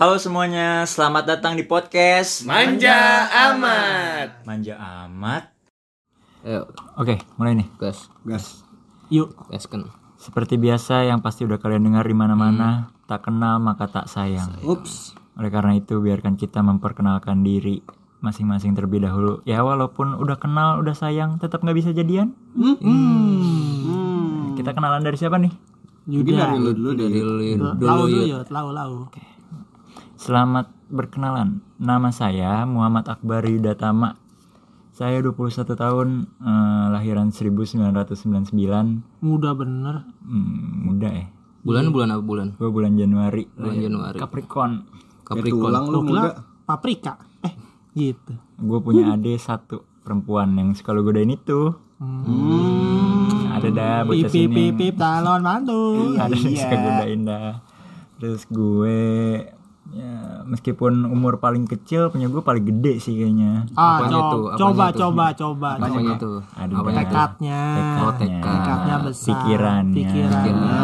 Halo 0.00 0.16
semuanya, 0.16 0.88
selamat 0.88 1.28
datang 1.28 1.60
di 1.60 1.64
podcast 1.68 2.48
Manja 2.48 3.28
amat. 3.52 4.48
Manja 4.48 4.80
amat. 5.04 5.52
Ayo, 6.40 6.72
Oke, 6.96 7.20
mulai 7.36 7.52
nih. 7.52 7.68
gas, 7.76 8.08
Gas. 8.24 8.64
Yuk, 9.12 9.36
gaskan. 9.52 9.92
Seperti 10.16 10.56
biasa 10.56 11.04
yang 11.04 11.20
pasti 11.20 11.44
udah 11.44 11.60
kalian 11.60 11.84
dengar 11.84 12.08
di 12.08 12.16
mana-mana, 12.16 12.88
tak 13.04 13.28
kenal 13.28 13.60
maka 13.60 13.92
tak 13.92 14.08
sayang. 14.08 14.56
Ups. 14.64 15.12
Oleh 15.36 15.52
karena 15.52 15.76
itu, 15.76 16.00
biarkan 16.00 16.40
kita 16.40 16.64
memperkenalkan 16.64 17.44
diri 17.44 17.84
masing-masing 18.24 18.72
terlebih 18.72 19.04
dahulu. 19.04 19.44
Ya 19.44 19.60
walaupun 19.60 20.16
udah 20.16 20.40
kenal, 20.40 20.80
udah 20.80 20.96
sayang, 20.96 21.36
tetap 21.36 21.60
nggak 21.60 21.76
bisa 21.76 21.92
jadian. 21.92 22.32
Hmm. 22.56 24.56
Kita 24.56 24.72
kenalan 24.72 25.04
dari 25.04 25.20
siapa 25.20 25.36
nih? 25.36 25.52
Mungkin 26.08 26.32
Yuda. 26.32 26.40
dari 26.40 26.56
lu 26.56 26.72
dulu 26.72 26.90
dulu, 26.96 27.76
Lau 27.84 28.08
dulu 28.08 28.24
yuk, 28.24 28.48
lau 28.48 28.72
lau. 28.72 29.12
Selamat 30.20 30.68
berkenalan. 30.92 31.64
Nama 31.80 32.12
saya 32.12 32.68
Muhammad 32.68 33.08
Akbar 33.08 33.40
Yudatama. 33.48 34.20
Saya 34.92 35.24
21 35.24 35.72
tahun, 35.72 36.28
eh, 36.44 36.86
lahiran 36.92 37.32
1999. 37.32 39.00
Muda 39.24 39.56
bener. 39.56 40.04
Hmm, 40.20 40.92
muda 40.92 41.08
ya. 41.08 41.24
Bulan 41.64 41.88
bulan 41.88 42.12
apa 42.12 42.20
bulan? 42.20 42.52
Gue 42.60 42.68
bulan 42.68 43.00
Januari. 43.00 43.48
Bulan 43.56 43.80
Januari. 43.80 44.20
Capricorn. 44.20 44.72
Capricorn. 45.24 45.72
Tulang 45.72 45.84
lu 45.88 46.00
muda. 46.04 46.36
paprika. 46.68 47.16
Eh, 47.40 47.56
gitu. 47.96 48.36
Gue 48.60 48.78
punya 48.84 49.16
adik 49.16 49.40
satu 49.40 49.88
perempuan 50.04 50.52
yang 50.52 50.76
suka 50.76 50.92
lo 50.92 51.00
godain 51.00 51.32
itu. 51.32 51.72
Hmm. 51.96 53.56
Ada 53.56 53.68
dah 53.72 53.96
bocah 54.04 54.28
Pip 54.28 54.28
pip 54.28 54.52
sini. 54.52 54.68
pip 54.68 54.72
pip 54.76 54.94
calon 55.00 55.40
mantu. 55.40 56.12
Ada 56.20 56.36
yang 56.36 56.56
suka 56.60 56.76
godain 56.76 57.20
dah. 57.24 57.52
Terus 58.20 58.44
gue 58.52 59.00
ya 59.90 60.14
meskipun 60.42 61.04
umur 61.04 61.36
paling 61.36 61.64
kecil 61.64 62.08
punya 62.08 62.26
gue 62.26 62.40
paling 62.40 62.62
gede 62.62 62.98
sih 62.98 63.14
kayaknya. 63.14 63.66
Ah, 63.72 63.98
Apanya 63.98 64.16
co- 64.16 64.30
tuh? 64.30 64.44
Apanya 64.46 64.60
coba 64.60 64.84
tuh? 64.86 64.98
coba 65.00 65.24
coba. 65.32 65.70
Apanya 65.76 65.90
coba. 65.92 66.12
tuh? 66.16 66.38
Ada 66.54 66.72
Apanya? 66.72 66.96
Tekadnya. 67.00 67.60
Oh, 67.98 68.12
tekad. 68.12 68.52
Tekadnya 68.52 68.94
besar. 69.00 69.26
Pikirannya. 69.28 69.94
Pikirannya. 69.96 70.78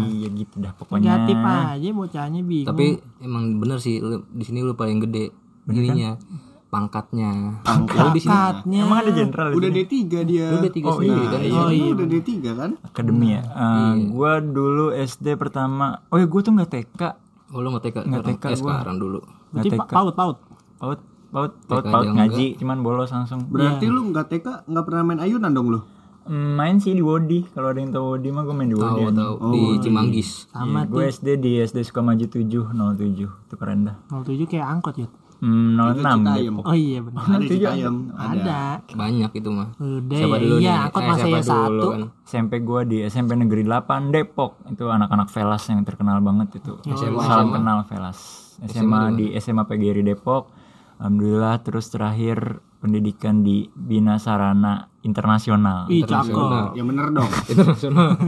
Iya 0.00 0.28
gitu 0.32 0.54
dah 0.56 0.72
pokoknya. 0.72 1.04
Negatif 1.16 1.36
aja 1.40 1.88
bocahnya 1.92 2.40
bingung. 2.40 2.68
Tapi 2.68 2.86
emang 3.20 3.44
bener 3.56 3.78
sih 3.78 3.98
lu, 3.98 4.26
di 4.26 4.42
sini 4.42 4.60
lu 4.60 4.72
paling 4.72 4.98
gede. 5.00 5.30
Ininya 5.66 6.18
pangkatnya. 6.66 7.62
Lu 7.62 8.10
di 8.10 8.18
sini 8.18 8.30
Tekadnya. 8.30 8.80
Emang 8.80 8.98
ada 9.00 9.10
jenderal 9.12 9.46
di 9.48 9.56
Udah 9.56 9.70
sini? 9.70 9.82
D3 9.84 9.94
dia. 10.24 10.46
udah 10.52 10.70
tiga 10.70 10.88
sendiri 10.92 11.24
kan? 11.24 11.40
Iya, 11.40 11.54
Oh, 11.56 11.66
lu 11.66 11.72
iya. 11.72 11.90
udah 11.92 12.06
D3 12.08 12.30
kan? 12.52 12.70
akademi 12.80 13.26
ya. 13.30 13.42
Eh, 13.42 13.92
Gue 14.08 14.32
dulu 14.44 14.86
SD 14.92 15.26
pertama. 15.34 16.02
Oh 16.08 16.16
ya 16.16 16.24
gue 16.24 16.40
tuh 16.40 16.52
nggak 16.52 16.70
TK. 16.70 17.02
Oh 17.50 17.58
lu 17.58 17.68
nggak 17.68 17.84
TK 17.84 17.96
Nggak 18.00 18.22
sekarang? 18.22 18.36
TK 18.36 18.44
Eh, 18.46 18.56
sekarang 18.56 18.96
dulu. 18.96 19.18
Berarti 19.50 19.68
pa- 19.72 19.88
paut 19.88 20.14
paut. 20.14 20.36
Paut, 20.78 20.98
paut, 21.28 21.52
paut, 21.60 21.82
TK 21.82 21.90
paut 21.90 22.06
ngaji, 22.08 22.46
cuman 22.56 22.78
bolos 22.80 23.10
langsung. 23.10 23.40
Berarti 23.46 23.86
lu 23.86 24.00
nggak 24.08 24.26
TK 24.28 24.46
nggak 24.64 24.84
pernah 24.84 25.02
main 25.02 25.20
ayunan 25.20 25.50
dong 25.50 25.68
lu? 25.68 25.80
Hmm, 26.22 26.54
main 26.54 26.78
sih 26.78 26.92
di 26.92 27.00
Wodi. 27.00 27.42
Kalau 27.48 27.68
ada 27.68 27.80
yang 27.80 27.90
tahu 27.90 28.14
Wodi 28.14 28.28
mah 28.30 28.44
gue 28.44 28.54
main 28.54 28.68
di 28.68 28.76
Wodi. 28.76 29.02
Tahu 29.02 29.10
tahu 29.10 29.34
di 29.50 29.62
Cimanggis. 29.80 30.46
Sama 30.46 30.86
gue 30.86 31.04
SD 31.04 31.28
di 31.36 31.58
SD 31.58 31.82
Sukamaju 31.82 32.24
7 32.24 32.46
07 32.70 33.10
itu 33.18 33.54
keren 33.56 33.80
dah. 33.82 33.96
07 34.08 34.46
kayak 34.46 34.66
angkot 34.68 34.94
yuk. 34.96 35.10
Hmm, 35.40 35.72
06 35.72 35.96
Citayam. 35.96 36.52
Depok. 36.52 36.64
Oh 36.64 36.76
iya 36.76 36.98
benar. 37.00 37.22
Ada 37.26 37.44
Citayam. 37.44 37.94
Ada. 38.12 38.28
Ada. 38.30 38.60
Banyak 38.92 39.30
itu 39.32 39.48
mah. 39.48 39.68
Udah 39.74 40.18
Siapa 40.20 40.36
ya, 40.36 40.40
dulu 40.40 40.56
iya 40.56 40.68
nih? 40.70 40.84
angkot 40.84 41.00
Eh, 41.00 41.06
masa 41.06 41.16
siapa 41.18 41.28
ya 41.28 41.40
dulu 41.40 41.48
satu. 41.48 41.86
kan? 41.88 42.00
SMP 42.22 42.52
gue 42.60 42.80
di 42.84 42.96
SMP 43.02 43.30
Negeri 43.34 43.62
8 43.64 44.10
Depok. 44.10 44.52
Itu 44.68 44.84
anak-anak 44.86 45.28
Velas 45.28 45.62
yang 45.66 45.80
terkenal 45.82 46.20
banget 46.20 46.48
itu. 46.54 46.72
Salam 47.18 47.48
kenal 47.50 47.78
Velas. 47.82 48.18
SMA 48.62 49.02
di 49.14 49.26
SMA 49.34 49.64
PGRI 49.64 50.04
Depok. 50.04 50.52
Alhamdulillah 50.96 51.64
terus 51.64 51.88
terakhir 51.88 52.60
pendidikan 52.76 53.40
di 53.40 53.68
Bina 53.70 54.16
Sarana 54.16 54.92
Internasional. 55.00 55.88
Ih 55.88 56.04
cakep. 56.04 56.76
Ya 56.76 56.84
bener 56.84 57.08
dong. 57.08 57.30
Internasional. 57.48 58.20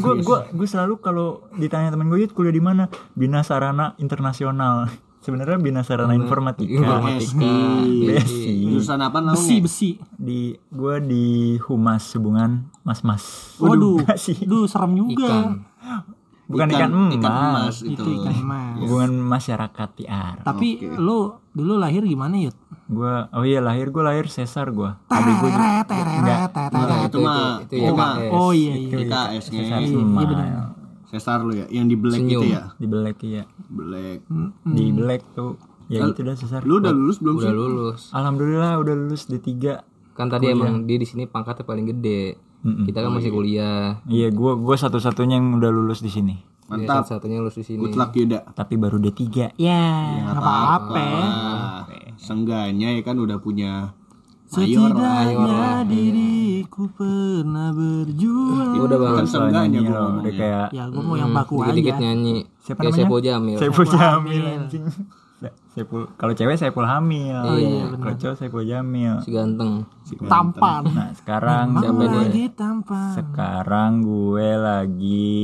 Gue 0.00 0.14
gue 0.18 0.38
gue 0.48 0.66
selalu 0.66 0.96
kalau 0.98 1.44
ditanya 1.52 1.92
temen 1.92 2.08
gue 2.08 2.16
"Yud, 2.18 2.32
kuliah 2.32 2.48
di 2.50 2.64
mana 2.64 2.88
Bina 3.12 3.40
Sarana 3.40 3.92
Internasional 3.98 4.88
sebenarnya 5.28 5.60
Bina 5.60 5.84
Sarana 5.84 6.16
Informatika 6.16 6.64
Informatika. 6.64 7.52
BSI 7.84 8.64
Jurusan 8.64 8.96
apa 9.04 9.20
namanya? 9.20 9.36
Besi 9.36 9.56
besi. 9.60 9.90
di 10.16 10.56
gue 10.72 10.96
di 11.04 11.26
humas 11.68 12.08
hubungan 12.16 12.72
mas 12.80 13.04
mas 13.04 13.52
Waduh. 13.60 14.00
Enggak 14.00 14.16
sih 14.16 14.40
Duh 14.40 14.64
serem 14.64 14.96
juga. 14.96 15.28
Ikan. 15.28 15.68
bukan 16.48 16.68
ikan, 16.72 16.88
emas 16.88 17.12
Ikan 17.12 17.28
emas 17.28 17.76
itu. 17.84 17.92
Itu 17.92 18.10
ikan 18.24 18.34
emas. 18.40 18.74
hubungan 18.80 19.12
masyarakat 19.20 19.88
tiar 20.00 20.40
Tapi 20.48 20.80
lu 20.96 21.36
dulu 21.52 21.76
lahir 21.76 22.08
gimana 22.08 22.40
yud? 22.40 22.56
gue 22.88 23.14
oh 23.36 23.44
iya 23.44 23.60
lahir 23.60 23.92
gue 23.92 24.00
lahir 24.00 24.32
sesar 24.32 24.72
gue 24.72 24.88
adik 25.12 25.34
gue 25.44 25.50
juga. 25.52 26.48
Nah, 26.72 27.04
itu 27.04 27.18
mah 27.20 27.60
itu 27.60 27.74
ya 27.76 27.84
itu 27.84 27.92
mah 27.92 28.12
KS. 28.16 28.32
Oh 28.32 28.50
iya 28.56 28.74
iya. 28.80 28.96
PKS 28.96 29.44
sesar 29.52 29.80
nge. 29.84 29.92
Smile 29.92 30.77
Sesar 31.08 31.40
lu 31.40 31.52
ya, 31.52 31.66
yang 31.68 31.86
di 31.86 31.96
black 31.96 32.20
Senyum. 32.20 32.42
itu 32.42 32.52
ya. 32.52 32.62
di 32.74 32.84
Black 32.84 33.16
ya 33.20 33.44
Black. 33.66 34.18
di 34.62 34.86
Black 34.90 35.22
tuh 35.32 35.56
ya 35.88 36.04
gitu 36.04 36.20
dah 36.20 36.36
sesar 36.36 36.60
Lu 36.62 36.78
udah 36.78 36.92
lulus 36.92 37.16
belum 37.18 37.36
Udah 37.36 37.48
sih? 37.48 37.56
lulus. 37.56 38.00
alhamdulillah 38.12 38.76
udah 38.76 38.94
lulus 38.94 39.24
D3 39.24 39.80
Kan 40.12 40.26
tadi 40.28 40.50
emang 40.50 40.82
dia 40.82 40.98
di 40.98 41.06
sini 41.06 41.24
pangkatnya 41.24 41.62
paling 41.62 41.86
gede. 41.88 42.34
Kita 42.58 43.06
kan 43.06 43.14
masih 43.14 43.30
kuliah. 43.30 44.02
Iya, 44.02 44.34
gua 44.34 44.58
gua 44.58 44.74
satu-satunya 44.74 45.38
yang 45.38 45.54
udah 45.54 45.70
lulus 45.70 46.02
di 46.02 46.10
sini. 46.10 46.34
Dia 46.34 46.74
Mantap. 46.74 47.06
satu-satunya 47.06 47.38
lulus 47.38 47.54
di 47.54 47.62
sini. 47.62 47.78
Good 47.78 47.94
luck 47.94 48.10
Yuda. 48.12 48.50
Tapi 48.50 48.74
baru 48.74 48.98
D3. 48.98 49.54
Ya. 49.54 49.78
Nggak 50.18 50.36
apa-apa. 50.36 51.06
Seenggaknya 52.18 52.98
ya 52.98 53.02
kan 53.02 53.14
udah 53.14 53.38
punya 53.38 53.94
mayor 54.50 54.90
lah. 54.90 55.22
Setidaknya 55.22 55.86
diriku 55.86 56.90
pernah 56.90 57.70
berjuang. 57.70 58.07
Udah 58.88 58.98
bang. 58.98 59.14
Kan 59.14 59.26
seenggaknya 59.26 59.78
Iya, 59.78 59.88
gua 59.88 60.00
udah 60.18 60.32
kayak 60.34 60.66
Ya 60.70 60.82
gue 60.84 61.02
mau 61.02 61.14
yang 61.14 61.30
baku 61.30 61.54
Dikit-dikit 61.60 61.94
aja. 61.94 62.02
nyanyi. 62.02 62.36
Siapa 62.58 62.78
Kayak 62.78 62.90
namanya? 62.90 63.04
Saipul 63.04 63.20
Jamil. 63.20 63.56
Saiful 63.56 63.86
Jamil 63.86 64.42
anjing. 64.42 64.84
Saiful 65.70 66.00
kalau 66.12 66.32
cewek 66.32 66.56
Saiful 66.56 66.82
Hamil. 66.82 67.38
Oh, 67.38 67.54
iya, 67.54 67.86
Kalau 67.92 68.16
cowok 68.16 68.34
Saiful 68.34 68.64
Jamil. 68.64 69.14
Si 69.20 69.30
ganteng. 69.30 69.86
Tampan. 70.24 70.82
Nah, 70.84 71.14
sekarang 71.14 71.66
Siapa 71.76 72.02
dia? 72.02 72.18
Lagi 72.18 72.44
tampan. 72.50 73.10
sekarang 73.14 73.90
gue 74.00 74.48
lagi 74.52 75.38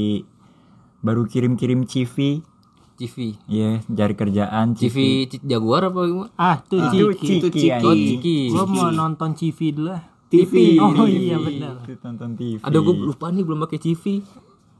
baru 0.98 1.22
kirim-kirim 1.24 1.84
CV. 1.84 2.42
Civi. 2.94 3.34
Iya, 3.44 3.82
cari 3.84 4.14
kerjaan 4.14 4.72
Civi 4.72 5.26
C- 5.26 5.42
Jaguar 5.42 5.82
apa 5.84 5.98
gimana? 6.00 6.30
Ah 6.34 6.58
tuh 6.60 6.78
Itu 6.80 7.10
Ciki. 7.12 7.42
Ciki, 7.42 7.50
Ciki. 7.60 7.82
Oh. 7.82 7.90
Ciki. 7.92 8.38
Gue 8.50 8.64
mau 8.64 8.86
nonton 8.88 9.34
TV 9.34 9.58
dulu 9.70 9.90
lah. 9.90 10.02
TV. 10.36 10.52
Oh 10.76 11.04
iya 11.04 11.36
benar. 11.36 11.74
Itu 11.80 11.94
tonton 11.96 12.30
TV. 12.34 12.58
Ada 12.58 12.78
gue 12.78 12.94
lupa 13.04 13.26
nih 13.28 13.42
belum 13.42 13.58
pakai 13.60 13.78
Civi. 13.78 14.18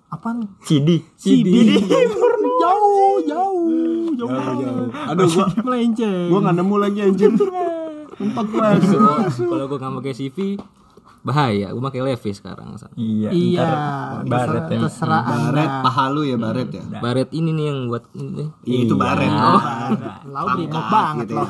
Apaan? 0.07 0.47
CD. 0.61 1.03
CD. 1.15 1.75
jauh, 2.63 3.19
jauh, 3.25 4.07
jauh. 4.15 4.89
Aduh 5.07 5.27
gua 5.29 5.47
Melenceng. 5.61 6.29
gua 6.29 6.39
nggak 6.41 6.57
nemu 6.57 6.77
lagi 6.77 6.99
anjir. 7.03 7.31
Empat 8.25 8.47
masuk. 8.47 9.01
Kalau 9.45 9.67
gue 9.67 9.77
nggak 9.77 9.95
pakai 9.99 10.15
CV 10.15 10.39
bahaya. 11.25 11.73
Gue 11.73 11.83
pakai 11.83 12.05
Levi 12.05 12.31
sekarang. 12.31 12.77
Iya, 12.95 13.33
Iya, 13.33 13.69
baret 14.23 14.69
ya. 14.69 14.79
terserah 14.87 15.23
Baret 15.25 15.67
anda. 15.67 15.83
paha 15.83 16.05
lu 16.13 16.23
ya 16.23 16.37
baret 16.37 16.69
ya. 16.69 16.85
Baret 16.95 17.33
ini 17.33 17.51
nih 17.51 17.65
yang 17.65 17.79
buat 17.89 18.05
ini. 18.13 18.45
Iya, 18.63 18.79
itu 18.85 18.95
baret. 18.95 19.33
Oh. 19.33 19.63
Lau 20.29 20.47
brimob 20.53 20.85
banget 20.87 21.27
gitu 21.27 21.35
loh. 21.35 21.49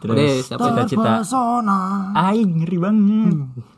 Terus 0.00 0.48
cita-cita. 0.48 1.24
Aing 2.14 2.50
ngeri 2.62 2.78
banget. 2.80 3.34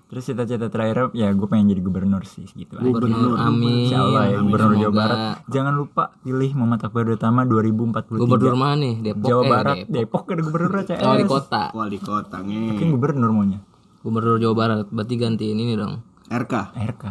Terus 0.08 0.24
cita-cita 0.24 0.72
terakhir 0.72 1.12
ya 1.12 1.28
gue 1.36 1.44
pengen 1.44 1.68
jadi 1.76 1.84
gubernur 1.84 2.24
sih 2.24 2.48
gitu 2.48 2.80
aja. 2.80 2.84
Gubernur 2.88 3.36
Amin. 3.36 3.92
Insya 3.92 4.00
Allah 4.00 4.24
ya 4.32 4.38
gubernur 4.40 4.74
Jawa. 4.80 4.94
Barat. 4.96 5.36
Jangan 5.52 5.74
lupa 5.76 6.04
pilih 6.24 6.50
Muhammad 6.56 6.80
Akbar 6.88 7.04
Utama 7.12 7.44
2043. 7.44 8.16
Gubernur 8.16 8.56
mana 8.56 8.74
nih? 8.80 8.94
Depok. 9.04 9.28
Jawa 9.28 9.42
eh, 9.44 9.50
Barat, 9.52 9.76
Depok. 9.84 9.96
Depok 10.00 10.24
ada 10.32 10.42
gubernur 10.48 10.70
CS. 10.80 11.02
Wali 11.04 11.24
kota. 11.28 11.62
Wali 11.76 11.98
kota 12.00 12.36
Mungkin 12.40 12.86
nge. 12.88 12.94
gubernur 12.96 13.30
maunya. 13.36 13.60
Gubernur 14.00 14.40
Jawa 14.40 14.54
Barat. 14.56 14.86
Berarti 14.88 15.14
gantiin 15.20 15.60
ini 15.60 15.76
dong. 15.76 16.00
RK. 16.32 16.54
RK. 16.72 17.04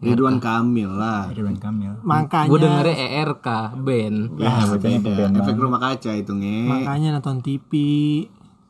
Ridwan 0.00 0.40
Kamil 0.40 0.88
lah. 0.88 1.28
Ridwan 1.28 1.60
Kamil. 1.60 1.92
Makanya 2.00 2.48
Gue 2.48 2.58
dengernya 2.58 2.96
ERK 3.20 3.46
band. 3.78 4.18
Ya, 4.36 4.50
tuh 4.64 4.80
Beda. 4.80 5.12
band 5.12 5.32
Efek 5.36 5.56
rumah 5.56 5.76
kaca 5.78 6.10
itu 6.12 6.32
nge. 6.32 6.58
makanya 6.66 7.08
nonton 7.14 7.44
TV. 7.44 7.70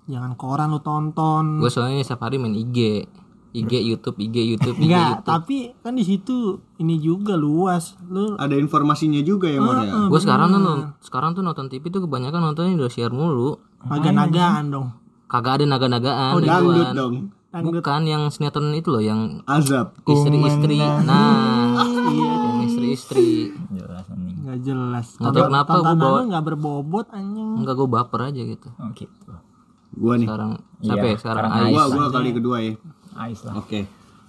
Jangan 0.05 0.35
koran 0.35 0.75
lu 0.75 0.83
tonton. 0.83 1.63
Gue 1.63 1.71
soalnya 1.71 2.03
setiap 2.03 2.27
hari 2.27 2.37
main 2.37 2.51
IG. 2.53 3.07
IG 3.51 3.73
YouTube, 3.83 4.15
IG 4.17 4.37
YouTube, 4.47 4.79
IG 4.79 4.87
Enggak, 4.87 5.07
YouTube. 5.11 5.27
tapi 5.27 5.57
kan 5.83 5.95
di 5.95 6.03
situ 6.03 6.63
ini 6.79 6.99
juga 6.99 7.35
luas. 7.35 7.99
Lu 8.07 8.35
Ada 8.35 8.55
informasinya 8.55 9.19
juga 9.23 9.51
ya 9.51 9.59
Mor 9.59 9.83
ya. 9.83 10.07
Gue 10.07 10.21
sekarang 10.23 10.51
tuh 10.51 10.63
sekarang 11.03 11.35
tuh 11.35 11.43
nonton 11.43 11.67
TV 11.67 11.91
tuh 11.91 12.03
kebanyakan 12.03 12.43
nontonnya 12.43 12.75
Indosiar 12.75 13.11
mulu. 13.11 13.59
naga-nagaan 13.83 14.71
dong. 14.71 14.89
Kagak 15.27 15.63
ada 15.63 15.65
naga-nagaan 15.67 16.33
Oh, 16.35 16.43
Dangdut 16.43 16.91
gituan. 16.91 17.15
Dong. 17.53 17.73
Bukan 17.73 18.03
yang 18.05 18.23
sinetron 18.29 18.71
itu 18.73 18.89
loh 18.89 19.01
yang 19.01 19.43
Azab. 19.45 19.99
istri-istri. 20.01 20.79
Nah, 20.79 21.83
yang 22.15 22.63
istri 22.63 22.87
istri 22.91 23.29
jelas 23.71 24.07
anjing 24.07 24.37
Nggak 24.41 24.59
jelas. 24.61 25.07
Nggak 25.17 25.33
tahu 25.33 25.45
kenapa 25.45 25.73
gua 25.77 25.93
bawa- 25.93 26.11
lu 26.17 26.25
nggak 26.29 26.45
berbobot 26.45 27.07
anjing. 27.11 27.51
enggak 27.57 27.75
gue 27.75 27.89
baper 27.89 28.21
aja 28.25 28.43
gitu 28.45 28.69
oh 28.69 28.91
gitu 28.93 29.31
Gua 29.93 30.15
nih. 30.15 30.27
sekarang 30.27 30.51
siapa 30.79 30.97
Iya, 31.01 31.07
ya 31.09 31.17
sekarang 31.19 31.43
Ais 31.51 31.73
Gua 31.73 31.85
gua 31.89 32.07
kali 32.09 32.31
kedua 32.33 32.57
ya. 32.61 32.75
Ais 33.17 33.41
lah 33.43 33.53
Oke. 33.57 33.81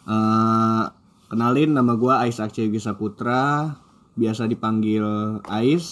Eh, 0.04 0.84
kenalin 1.28 1.72
nama 1.72 1.94
gua 1.94 2.14
Ais 2.20 2.38
Aceh 2.38 2.60
Yogi 2.60 2.78
Saputra, 2.78 3.78
biasa 4.14 4.46
dipanggil 4.46 5.06
Ais, 5.44 5.86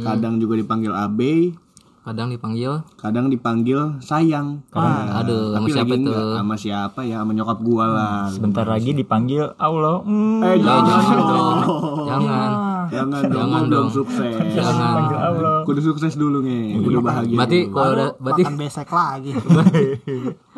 kadang 0.00 0.36
juga 0.36 0.54
dipanggil 0.54 0.92
Abe, 0.92 1.56
kadang 2.04 2.28
dipanggil 2.28 2.84
kadang 2.94 3.26
dipanggil 3.26 3.96
Sayang. 3.98 4.60
Aduh, 4.70 5.50
sama 5.50 5.56
tapi 5.58 5.70
siapa 5.72 5.88
lagi 5.88 6.04
tuh? 6.04 6.12
enggak 6.12 6.36
sama 6.36 6.54
siapa 6.54 7.00
ya, 7.02 7.16
sama 7.18 7.32
nyokap 7.32 7.58
gua 7.60 7.84
lah. 7.86 8.18
sebentar 8.28 8.64
lagi 8.64 8.90
dipanggil 8.92 9.56
Allah 9.56 10.04
Hmm. 10.04 10.44
Eh, 10.44 10.56
jangan 10.58 10.84
jangan 10.84 11.16
dong. 11.18 11.58
dong 11.64 12.06
jangan 12.06 12.50
Jangan 12.84 13.22
dong, 13.24 13.32
Jangan 13.32 13.62
dong. 13.66 13.88
sukses. 13.88 14.36
Jangan. 14.52 15.64
Kudu 15.64 15.80
sukses 15.82 16.12
dulu 16.14 16.44
nih, 16.44 16.76
kudu 16.78 17.00
bahagia. 17.00 17.36
berarti 17.40 17.58
kalau 17.66 17.90
udah 17.90 18.08
berarti 18.20 18.42
besek 18.54 18.88
lagi. 18.92 19.32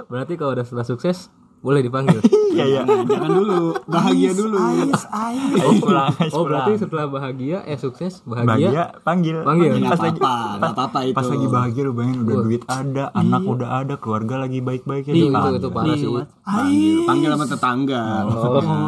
berarti 0.05 0.33
kalau 0.35 0.51
udah 0.53 0.65
setelah 0.67 0.85
sukses 0.85 1.31
boleh 1.67 1.83
dipanggil 1.83 2.23
iya 2.57 2.65
iya 2.65 2.83
Jangan, 2.87 3.29
dulu, 3.29 3.75
bahagia 3.85 4.31
dulu. 4.33 4.57
Ais, 4.57 5.03
ais. 5.27 5.51
Ais 5.53 5.77
pulang 5.77 6.09
Ais 6.15 6.31
oh 6.31 6.47
berarti 6.47 6.73
setelah 6.79 7.05
bahagia 7.05 7.59
eh 7.67 7.75
sukses 7.75 8.23
bahagia 8.23 8.47
bahagia 8.47 8.85
panggil 9.03 9.37
Panggil. 9.43 9.71
Pas 9.83 9.99
lagi 9.99 10.17
apa-apa, 10.17 10.57
nggak 10.57 10.73
apa-apa 10.73 10.99
itu. 11.05 11.17
pas 11.19 11.27
lagi 11.27 11.47
bahagia 11.51 11.83
lu 11.83 11.93
bayangin 11.93 12.19
udah 12.23 12.37
duit 12.41 12.63
ada 12.65 13.05
anak 13.13 13.43
udah 13.45 13.69
ada 13.77 13.95
keluarga 13.97 14.35
lagi 14.39 14.59
baik-baik 14.61 15.05
ya 15.05 15.13
itu 15.13 15.19
itu, 15.19 15.27
dipanggil. 15.29 15.59
itu 15.59 15.69
parah 15.69 15.95
sih 15.95 16.09
Panggil, 16.47 16.97
panggil 17.05 17.29
sama 17.35 17.47
tetangga. 17.51 18.03
maksudnya. 18.25 18.79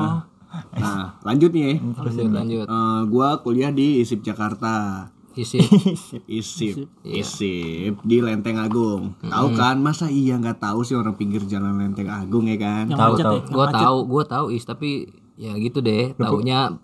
Nah, 0.78 1.06
lanjut 1.20 1.50
nih. 1.52 1.62
ya. 1.66 1.75
lanjut 1.98 2.30
lanjut 2.32 2.64
Eh, 2.64 3.00
gua 3.10 3.28
kuliah 3.42 3.69
di 3.69 4.00
ISIP 4.00 4.22
Jakarta. 4.22 5.04
Isi 5.38 5.58
ISIP, 6.38 6.90
ISIP 7.06 7.94
di 8.02 8.19
Lenteng 8.19 8.58
Agung. 8.58 9.14
Tahu 9.23 9.49
kan? 9.55 9.79
Masa 9.79 10.11
iya 10.11 10.35
nggak 10.35 10.58
tahu 10.58 10.82
sih 10.82 10.99
orang 10.99 11.14
pinggir 11.14 11.46
jalan 11.46 11.79
Lenteng 11.79 12.11
Agung 12.11 12.50
ya 12.50 12.58
kan? 12.58 12.90
Tahu, 12.90 13.14
tahu. 13.14 13.37
ya. 13.38 13.43
gua 13.55 13.67
tahu 13.70 13.99
gua 14.11 14.25
tahu 14.26 14.46
is 14.50 14.67
tapi 14.67 15.06
ya 15.38 15.55
gitu 15.55 15.79
deh 15.79 16.19
taunya 16.19 16.75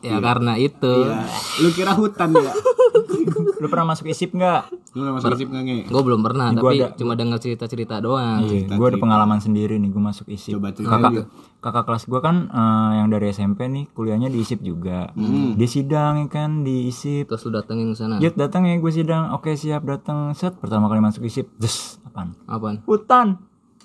ya 0.00 0.16
karena 0.18 0.52
itu 0.54 0.94
Iya. 1.02 1.24
Lu 1.58 1.68
kira 1.70 1.92
hutan 1.92 2.32
ya? 2.32 2.52
lu 3.60 3.68
pernah 3.68 3.92
masuk 3.92 4.08
isip 4.08 4.32
nggak 4.32 4.72
Lu 4.90 5.00
nggak 5.00 5.14
masuk 5.14 5.30
ISIP 5.36 5.48
nggak 5.48 5.62
nge? 5.62 5.78
gue 5.86 6.02
belum 6.02 6.20
pernah 6.20 6.48
Gua 6.50 6.72
tapi 6.72 6.76
ada- 6.80 6.96
cuma 6.96 7.12
dengar 7.14 7.38
cerita 7.38 7.64
cerita 7.64 8.00
doang 8.00 8.42
Iya, 8.42 8.66
gue 8.66 8.86
ada 8.86 8.98
pengalaman 8.98 9.38
sendiri 9.38 9.76
nih, 9.76 9.86
gue 9.86 10.02
masuk 10.02 10.26
ISIP. 10.26 10.56
Coba 10.56 10.72
cerita 10.72 10.96
kakak, 10.96 11.12
kakak 11.60 11.84
kelas 11.84 12.04
gue 12.06 12.20
kan 12.20 12.36
eh, 12.48 12.90
yang 12.96 13.08
dari 13.08 13.26
SMP 13.28 13.60
nih, 13.66 13.84
kuliahnya 13.90 14.26
di 14.26 14.40
ISIP 14.40 14.60
juga. 14.62 15.12
Dia 15.54 15.68
sidang 15.68 16.14
ya 16.18 16.26
kan 16.26 16.64
di 16.64 16.88
ISIP. 16.88 17.28
terus 17.28 17.44
lu 17.44 17.52
datengin 17.52 17.92
ke 17.92 17.96
sana 17.96 18.16
Yut 18.18 18.34
datang 18.34 18.64
ya 18.64 18.74
gue 18.74 18.90
sidang, 18.90 19.30
oke 19.32 19.52
siap 19.52 19.84
datang 19.84 20.32
set 20.32 20.56
pertama 20.56 20.88
kali 20.88 20.98
masuk 20.98 21.22
ISIP, 21.22 21.52
des 21.54 21.76
apaan? 22.02 22.32
apaan 22.44 22.76
Hutan, 22.82 23.38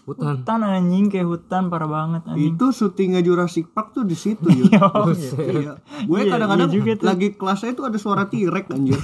hutan 0.06 0.38
hutan 0.38 0.62
anjing 0.62 1.10
kayak 1.10 1.26
hutan 1.26 1.74
parah 1.74 1.90
banget 1.90 2.22
anjing. 2.30 2.54
Itu 2.54 2.70
syutingnya 2.70 3.26
Jurassic 3.26 3.74
Park 3.74 3.98
tuh 3.98 4.06
di 4.06 4.14
situ 4.14 4.46
ya. 4.70 4.86
iya. 5.42 5.74
Gue 6.06 6.30
kadang-kadang 6.30 6.70
lagi 7.02 7.28
kelasnya 7.34 7.74
itu 7.74 7.82
ada 7.82 7.98
suara 7.98 8.30
T-Rex 8.30 8.66
anjir. 8.70 9.02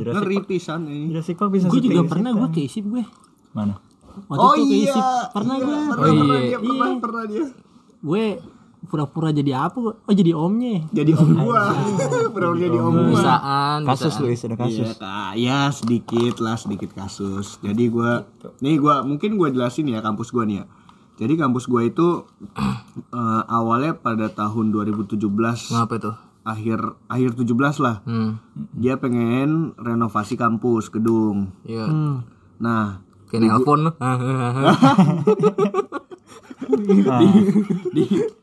Ngeri 0.00 0.38
pisan 0.48 0.88
ini. 0.88 1.12
Jurassic 1.12 1.36
Park 1.36 1.52
bisa 1.52 1.68
Gue 1.68 1.84
juga 1.84 2.08
pernah 2.08 2.32
gue 2.32 2.48
ke 2.56 2.64
isip 2.64 2.88
gue. 2.88 3.04
Mana? 3.52 3.76
Waktu 4.26 4.40
Oh 4.42 4.54
itu 4.56 4.88
iya. 4.90 5.28
Pernah 5.30 5.56
iya, 5.60 5.64
gue. 5.64 5.76
Pernah, 5.76 5.94
Oh 6.00 6.14
pernah 6.16 6.38
iya. 6.40 6.48
dia, 6.48 6.58
pernah, 6.58 6.88
pernah 6.98 7.24
dia. 7.28 7.46
Gue 8.00 8.24
pura-pura 8.90 9.30
jadi 9.30 9.70
apa? 9.70 9.94
Oh 9.94 10.10
jadi 10.12 10.34
omnya. 10.34 10.82
Jadi 10.90 11.14
om 11.14 11.30
gua. 11.38 11.70
Pernah 12.34 12.58
jadi 12.58 12.78
om 12.82 12.90
gua. 12.90 13.06
bisaan 13.14 13.78
Kasus 13.86 14.18
bisaan. 14.18 14.26
lu 14.26 14.34
ada 14.50 14.56
kasus. 14.58 14.74
Iya, 14.82 14.92
Kak. 14.98 15.30
ya 15.38 15.58
sedikit 15.70 16.34
lah 16.42 16.56
sedikit 16.58 16.90
kasus. 16.92 17.62
Jadi 17.62 17.86
gua 17.86 18.26
nih 18.58 18.76
gua 18.76 19.06
mungkin 19.06 19.38
gua 19.38 19.48
jelasin 19.48 19.86
ya 19.86 20.02
kampus 20.02 20.34
gua 20.34 20.42
nih 20.42 20.60
ya. 20.60 20.64
Jadi 21.16 21.38
kampus 21.38 21.64
gua 21.64 21.86
itu 21.86 22.26
eh, 23.14 23.42
awalnya 23.46 23.94
pada 23.94 24.26
tahun 24.26 24.74
2017 24.74 25.14
ngapa 25.70 25.94
itu 25.94 26.10
akhir 26.42 26.78
akhir 27.06 27.30
17 27.38 27.84
lah. 27.84 28.02
hmm 28.02 28.30
Dia 28.74 28.98
pengen 28.98 29.78
renovasi 29.78 30.34
kampus 30.34 30.90
gedung. 30.90 31.54
iya 31.62 31.86
Hmm. 31.86 32.26
Nah, 32.58 33.00
kayak 33.30 33.46
nelpon 33.46 33.88
lu 33.88 33.92
di 37.94 38.04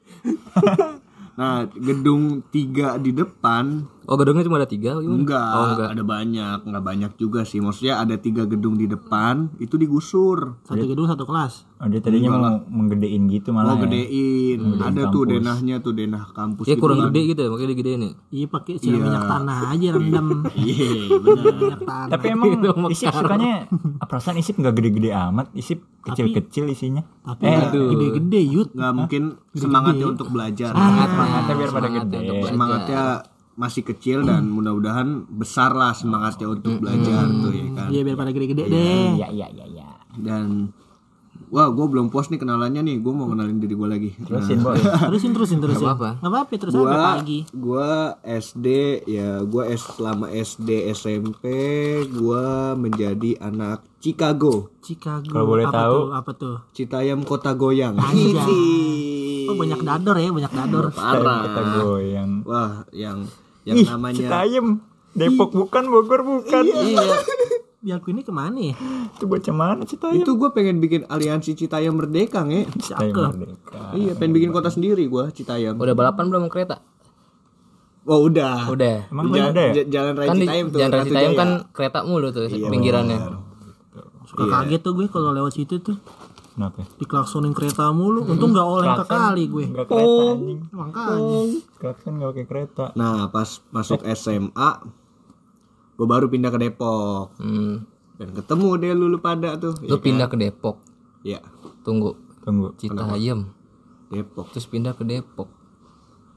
Nah, 1.37 1.69
gedung 1.69 2.41
tiga 2.49 2.97
di 2.97 3.13
depan 3.13 3.85
oh 4.07 4.15
gedungnya 4.15 4.47
cuma 4.47 4.57
ada 4.63 4.69
tiga 4.69 4.95
gimana? 4.97 5.19
enggak, 5.19 5.51
oh 5.51 5.65
enggak 5.75 5.89
ada 5.91 6.03
banyak, 6.03 6.57
enggak 6.63 6.83
banyak 6.83 7.11
juga 7.19 7.43
sih. 7.43 7.59
Maksudnya 7.59 7.99
ada 7.99 8.15
tiga 8.15 8.47
gedung 8.47 8.79
di 8.79 8.87
depan 8.87 9.51
itu 9.59 9.75
digusur. 9.75 10.63
Satu 10.63 10.83
gedung 10.87 11.11
satu 11.11 11.27
kelas. 11.27 11.67
Oh, 11.77 11.85
dia 11.85 12.01
tadinya 12.01 12.33
mau 12.33 12.57
menggedein 12.73 13.29
gitu 13.29 13.53
malah 13.53 13.77
Mau 13.77 13.85
ya. 13.85 13.93
gedein, 13.93 14.81
ada 14.81 15.13
tuh 15.13 15.29
denahnya 15.29 15.77
tuh 15.77 15.93
denah 15.93 16.25
kampus 16.33 16.65
ya 16.65 16.73
gitu 16.73 16.81
kurang 16.81 17.05
kan. 17.05 17.13
gede 17.13 17.21
gitu 17.29 17.39
ya 17.45 17.49
makanya 17.53 17.69
digedein 17.69 18.01
ya 18.01 18.11
Iya 18.33 18.45
pakai 18.49 18.73
siram 18.81 18.97
minyak 19.05 19.23
tanah 19.29 19.57
aja 19.77 19.87
rendam 19.93 20.25
Iya, 20.57 20.89
benar. 21.21 21.53
minyak 21.61 21.81
tanah. 21.85 22.09
Tapi 22.17 22.25
emang 22.33 22.49
isip 22.89 23.13
sukanya 23.13 23.69
ah, 24.01 24.07
perasaan 24.09 24.41
isip 24.41 24.57
nggak 24.57 24.73
gede-gede 24.73 25.09
amat, 25.13 25.53
isip 25.53 25.85
kecil-kecil 26.01 26.65
isinya. 26.73 27.05
Tapi 27.21 27.45
gede-gede 27.69 28.41
yut. 28.41 28.69
Nggak 28.73 28.93
mungkin 28.97 29.21
semangatnya 29.53 30.05
untuk 30.17 30.33
belajar. 30.33 30.73
Semangat 30.73 31.07
semangatnya 31.13 31.53
biar 31.53 31.69
pada 31.69 31.87
Semangat 31.93 32.05
gede. 32.09 32.27
Semangatnya 32.49 33.01
masih 33.57 33.81
kecil 33.81 34.21
dan 34.21 34.45
mudah-mudahan 34.47 35.25
besar 35.33 35.73
lah 35.73 35.89
semangatnya 35.89 36.45
untuk 36.45 36.77
belajar 36.77 37.25
tuh 37.25 37.49
ya 37.49 37.65
kan. 37.73 37.87
Iya 37.89 38.01
biar 38.05 38.15
pada 38.15 38.29
gede-gede 38.29 38.63
deh. 38.69 39.17
Iya 39.17 39.27
iya 39.33 39.47
iya 39.49 39.65
iya. 39.65 39.87
Dan 40.13 40.69
wah, 41.49 41.65
gue 41.73 41.85
belum 41.89 42.13
puas 42.13 42.29
nih 42.29 42.37
kenalannya 42.37 42.85
nih. 42.85 43.01
Gue 43.01 43.17
mau 43.17 43.25
kenalin 43.25 43.57
diri 43.57 43.73
gue 43.73 43.89
lagi. 43.89 44.11
Terusin 44.13 44.61
boy. 44.61 44.77
Terusin 45.09 45.33
terusin 45.33 45.57
terusin. 45.57 45.89
apa-apa. 45.89 46.21
Nggak 46.21 46.31
apa-apa 46.37 46.53
terus 46.53 46.73
gua 46.77 46.85
apa 46.85 47.01
pagi. 47.17 47.39
gua 47.49 47.89
SD 48.21 48.67
ya 49.09 49.41
gua 49.41 49.63
S 49.73 49.83
selama 49.97 50.25
SD 50.29 50.69
SMP 50.93 51.43
gua 52.13 52.77
menjadi 52.77 53.41
anak 53.41 53.81
Chicago 53.97 54.69
Chicago. 54.85 55.33
Kalau 55.33 55.45
boleh 55.49 55.65
apa 55.65 55.77
tahu. 55.81 55.97
tuh? 55.97 56.05
Apa 56.13 56.31
tuh? 56.37 56.57
Citayam 56.77 57.25
kota 57.25 57.57
goyang 57.57 57.97
Oh 59.47 59.55
banyak 59.57 59.81
dador 59.81 60.19
ya 60.19 60.29
banyak 60.29 60.53
dador. 60.53 60.85
parah 60.93 61.41
Kita 61.49 61.61
goyang. 61.81 62.31
wah 62.45 62.85
yang 62.93 63.25
yang 63.67 63.75
Ih, 63.75 63.85
namanya 63.85 64.15
Citayam. 64.17 64.67
Depok 65.11 65.49
bukan, 65.51 65.83
Bogor 65.85 66.21
bukan. 66.23 66.63
iya 66.63 67.03
Biar 67.77 68.01
ini 68.01 68.21
ke 68.21 68.31
mana 68.31 68.57
ya? 68.57 68.75
Itu 69.11 69.25
bocah 69.25 69.51
mana 69.51 69.83
Citayam? 69.83 70.17
itu 70.17 70.31
gua 70.33 70.49
pengen 70.49 70.77
bikin 70.77 71.03
aliansi 71.05 71.51
Citayam 71.53 71.93
Merdeka 71.93 72.41
nge 72.41 72.67
Citayam 72.81 73.11
Cakep. 73.11 73.31
Merdeka. 73.33 73.79
iya 73.93 74.11
pengen 74.13 74.33
bikin 74.33 74.49
kota 74.49 74.67
sendiri 74.67 75.03
gua 75.05 75.29
Citayam 75.29 75.75
udah 75.75 75.93
balapan 75.93 76.27
belum 76.27 76.47
kereta 76.47 76.79
oh 78.03 78.23
udah 78.23 78.67
udah 78.67 78.97
Emang 79.07 79.29
ada 79.29 79.61
ya? 79.67 79.71
ja- 79.77 79.87
jalan 79.89 80.13
raya 80.15 80.27
kan 80.27 80.37
Citayam 80.37 80.65
tuh 80.65 80.77
jalan 80.77 80.91
Raya 80.93 81.05
Citayam 81.05 81.31
Jaya. 81.31 81.39
kan 81.39 81.49
kereta 81.69 81.99
mulu 82.01 82.27
tuh 82.29 82.43
pinggirannya 82.47 83.19
Suka 84.25 84.43
kaget 84.45 84.81
tuh 84.81 84.91
gue 84.93 85.07
kalau 85.07 85.31
lewat 85.31 85.53
situ 85.53 85.75
tuh 85.77 85.95
Kenapa? 86.57 86.89
diklaksonin 86.97 87.53
kereta 87.53 87.93
mulu. 87.93 88.25
Untung 88.25 88.49
nggak 88.49 88.65
oleng 88.65 88.97
ke 88.97 89.05
kali 89.05 89.45
gue. 89.45 89.65
Enggak 89.69 89.93
kereta 89.93 90.21
anjing. 90.33 90.59
Makanya. 90.73 91.39
Klakson 91.77 92.13
pakai 92.17 92.45
kereta. 92.49 92.85
nah 92.97 93.29
pas 93.29 93.61
masuk 93.69 94.01
SMA 94.17 94.69
gua 95.97 96.07
baru 96.07 96.29
pindah 96.29 96.53
ke 96.53 96.59
Depok 96.61 97.33
hmm. 97.41 97.75
dan 98.21 98.29
ketemu 98.37 98.69
deh 98.77 98.93
lulu 98.93 99.17
pada 99.17 99.57
tuh 99.57 99.73
lu 99.81 99.97
pindah 99.97 100.29
ke 100.29 100.37
Depok 100.37 100.77
ya 101.25 101.41
tunggu 101.81 102.13
Tunggu. 102.45 102.77
Citayam 102.77 103.51
Depok 104.13 104.53
terus 104.53 104.69
pindah 104.69 104.93
ke 104.93 105.03
Depok 105.03 105.49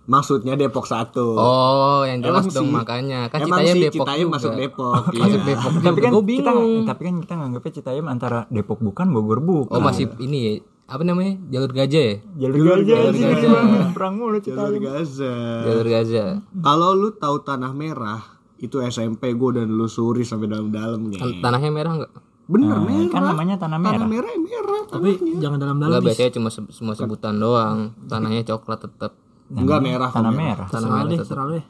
Maksudnya 0.03 0.55
Depok 0.55 0.85
satu. 0.85 1.35
oh 1.35 2.03
yang 2.03 2.19
jelas 2.19 2.43
Emang 2.43 2.53
dong 2.53 2.67
sih- 2.67 2.75
makanya 2.75 3.21
kan 3.27 3.39
Emang 3.41 3.61
Citayam 3.61 3.75
sih 3.75 3.83
Depok 3.83 3.97
Citayam 4.01 4.21
juga. 4.23 4.35
masuk 4.35 4.53
Depok. 4.55 4.93
masuk 5.15 5.21
iya. 5.37 5.47
Depok 5.47 5.71
Tapi 5.71 5.99
kan 6.01 6.11
gue 6.11 6.23
kita 6.25 6.51
bingung 6.51 6.73
tapi 6.85 7.01
kan 7.03 7.15
kita 7.19 7.35
nganggapnya 7.37 7.73
Citayam 7.73 8.07
antara 8.07 8.39
Depok 8.49 8.79
bukan, 8.79 9.07
Bogor 9.09 9.41
bukan. 9.41 9.71
oh 9.71 9.81
masih 9.81 10.07
ini 10.19 10.39
ya 10.39 10.53
apa 10.89 11.03
namanya 11.03 11.39
jalur 11.47 11.71
gajah 11.71 12.03
ya 12.03 12.15
Jalur 12.37 12.59
gajah 12.61 12.83
Jalur 12.99 13.13
sih. 13.13 13.23
gajah. 13.23 13.51
Perang 13.93 14.15
mulu 14.17 14.39
Jalur. 14.41 14.75
Gaza. 14.77 15.35
jalur 15.63 15.87
gajah 15.87 16.29
Kalau 16.57 16.91
lu 16.93 17.09
tahu 17.13 17.37
Tanah 17.41 17.71
Merah, 17.71 18.21
itu 18.57 18.77
SMP 18.81 19.31
gue 19.31 19.49
udah 19.53 19.63
nelusuri 19.63 20.21
sampai 20.21 20.47
dalam-dalam 20.47 20.99
nih. 21.07 21.17
Tan- 21.17 21.39
tanahnya 21.41 21.71
merah 21.71 21.93
nggak 21.97 22.13
Bener 22.45 22.77
merah. 22.77 23.07
Kan 23.09 23.23
namanya 23.25 23.55
tanah 23.57 23.79
merah. 23.79 23.95
Tanah 23.95 24.09
merah 24.11 24.31
merah. 24.35 24.83
Tapi 24.85 25.11
jangan 25.39 25.59
dalam-dalam. 25.61 25.91
Enggak 25.93 26.05
biasanya 26.05 26.31
cuma 26.35 26.49
se- 26.49 26.73
semua 26.73 26.95
sebutan 26.95 27.35
doang 27.37 27.79
tanahnya 28.05 28.43
coklat 28.45 28.83
tetap 28.83 29.15
Enggak 29.51 29.81
merah. 29.81 30.09
kok, 30.09 30.17
Tanah 30.23 30.31
merah. 30.31 30.47
merah. 30.57 30.69
tanah 30.69 30.89
merah 30.89 31.07
tetap 31.09 31.27
serah 31.27 31.47
deh. 31.51 31.65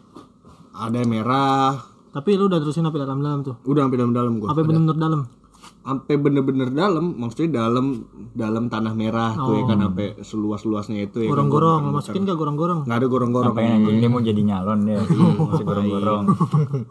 Ada 0.71 1.01
merah. 1.05 1.71
Tapi 2.11 2.31
lu 2.35 2.45
udah 2.47 2.59
terusin 2.59 2.83
sampai 2.83 3.01
dalam-dalam 3.01 3.41
tuh. 3.41 3.57
Udah 3.65 3.87
sampai 3.87 3.99
dalam-dalam 3.99 4.33
gue. 4.37 4.49
Apa 4.49 4.61
bener-bener 4.61 4.99
dalam? 4.99 5.23
sampai 5.81 6.21
bener-bener 6.21 6.69
dalam 6.69 7.17
maksudnya 7.17 7.65
dalam 7.65 8.05
dalam 8.37 8.69
tanah 8.69 8.93
merah 8.93 9.33
tuh 9.33 9.57
ya 9.57 9.65
kan 9.65 9.81
sampai 9.81 10.13
seluas-luasnya 10.21 11.09
itu 11.09 11.25
ya 11.25 11.29
kan. 11.29 11.33
Gorong-gorong, 11.33 11.81
lo 11.83 11.93
masukin 11.97 12.23
gak 12.23 12.37
gorong-gorong? 12.37 12.81
nggak 12.85 12.99
ada 13.01 13.09
gorong-gorong 13.09 13.55
Ngapain 13.57 13.73
anjing 13.81 13.97
dia 13.97 14.11
mau 14.13 14.21
jadi 14.21 14.43
nyalon 14.45 14.79
dia 14.85 15.01
masih 15.41 15.65
gorong-gorong 15.65 16.25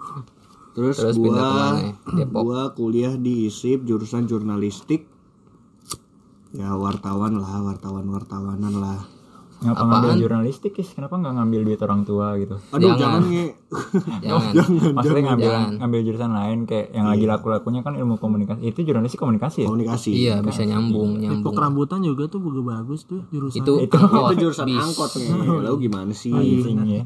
terus, 0.76 0.96
Terus 0.98 1.16
gua 1.16 1.22
pindah 1.22 1.46
ke 1.46 1.54
mana 1.54 1.70
nih? 1.78 1.94
Depok. 2.18 2.42
gua 2.42 2.62
kuliah 2.74 3.14
di 3.14 3.46
ISIP 3.46 3.86
jurusan 3.86 4.26
jurnalistik 4.26 5.06
ya 6.52 6.74
wartawan 6.74 7.38
lah 7.38 7.62
wartawan 7.64 8.10
wartawanan 8.10 8.74
lah 8.74 9.00
ngapa 9.60 9.84
ngambil 9.84 10.14
jurnalistik 10.24 10.72
is 10.80 10.88
kenapa 10.96 11.20
nggak 11.20 11.36
ngambil 11.36 11.62
duit 11.68 11.80
orang 11.84 12.02
tua 12.08 12.40
gitu? 12.40 12.56
Aduh 12.72 12.96
jangan, 12.96 13.28
nge 13.28 13.46
Jangan. 14.24 14.52
maksudnya 14.96 15.24
ngambil 15.28 15.52
Jangan. 15.52 15.72
ngambil 15.84 16.00
jurusan 16.08 16.32
lain 16.32 16.58
kayak 16.64 16.88
yang 16.96 17.08
lagi 17.12 17.26
laku-lakunya 17.28 17.82
kan 17.84 17.94
ilmu 18.00 18.16
komunikasi. 18.24 18.64
Itu 18.64 18.88
jurnalistik 18.88 19.20
komunikasi 19.20 19.64
ya? 19.64 19.68
Komunikasi. 19.68 20.12
Iya, 20.16 20.36
bisa 20.40 20.64
nyambung, 20.64 21.20
nyambung. 21.20 21.52
Pok 21.52 21.60
rambutan 21.60 22.00
juga 22.08 22.32
tuh 22.32 22.40
bagus 22.40 22.64
bagus 22.64 23.02
tuh 23.04 23.22
jurusan. 23.36 23.60
Itu 23.60 23.84
itu 23.84 23.96
angkot, 24.00 24.40
jurusan 24.40 24.66
bis. 24.72 24.80
angkot 24.80 25.12
nih 25.20 25.28
lalu 25.68 25.78
gimana 25.92 26.12
sih? 26.16 26.32
Anjing 26.32 26.80
ya 26.88 27.04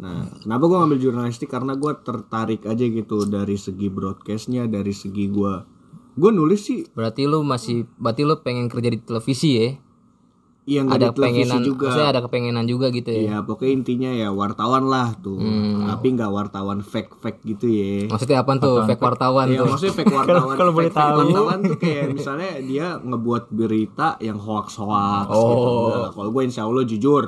Nah, 0.00 0.24
kenapa 0.40 0.68
gue 0.68 0.76
ngambil 0.76 0.98
jurnalistik? 1.00 1.48
Karena 1.52 1.76
gue 1.76 1.92
tertarik 2.00 2.64
aja 2.64 2.84
gitu 2.84 3.28
dari 3.28 3.56
segi 3.60 3.88
broadcastnya, 3.92 4.64
dari 4.68 4.92
segi 4.92 5.28
gue, 5.28 5.54
gue 6.16 6.30
nulis 6.32 6.60
sih, 6.64 6.80
Berarti 6.96 7.28
lu 7.28 7.44
masih 7.44 7.84
berarti 8.00 8.24
lu 8.24 8.40
pengen 8.40 8.72
kerja 8.72 8.88
di 8.92 9.00
televisi 9.00 9.48
ya? 9.56 9.68
Yang 10.66 10.84
nggak 10.84 10.98
Ada 10.98 11.06
di 11.06 11.14
televisi 11.14 11.38
pengenan 11.40 11.62
juga. 11.62 11.84
maksudnya 11.86 12.10
ada 12.10 12.20
kepengenan 12.20 12.64
juga 12.64 12.86
gitu 12.90 13.08
ya. 13.08 13.20
Ya 13.24 13.36
pokoknya 13.40 13.72
intinya 13.72 14.10
ya 14.10 14.28
wartawan 14.28 14.84
lah 14.84 15.14
tuh, 15.16 15.38
Hmm. 15.38 15.86
tapi 15.86 16.06
nggak 16.12 16.26
wartawan 16.28 16.78
fake 16.80 17.14
fake 17.16 17.40
gitu 17.46 17.66
ya. 17.66 18.10
Maksudnya 18.10 18.42
apa 18.42 18.52
tuh? 18.56 18.82
Fake 18.82 18.98
wartawan 19.00 19.46
Ya 19.48 19.58
tuh. 19.58 19.66
maksudnya 19.68 19.94
fake 19.94 20.10
wartawan, 20.18 20.54
kalau 20.54 20.72
boleh 20.72 20.90
tahu. 20.90 21.16
wartawan 21.24 21.58
tuh 21.62 21.76
kayak 21.76 22.04
misalnya 22.10 22.50
dia 22.60 22.86
ngebuat 22.96 23.48
berita 23.48 24.18
yang 24.18 24.36
hoax 24.36 24.74
hoax 24.76 25.30
gitu. 25.30 25.70
Udah 25.86 25.98
lah, 26.00 26.10
Kalau 26.10 26.30
gue 26.30 26.42
insya 26.42 26.62
Allah 26.62 26.82
jujur. 26.82 27.24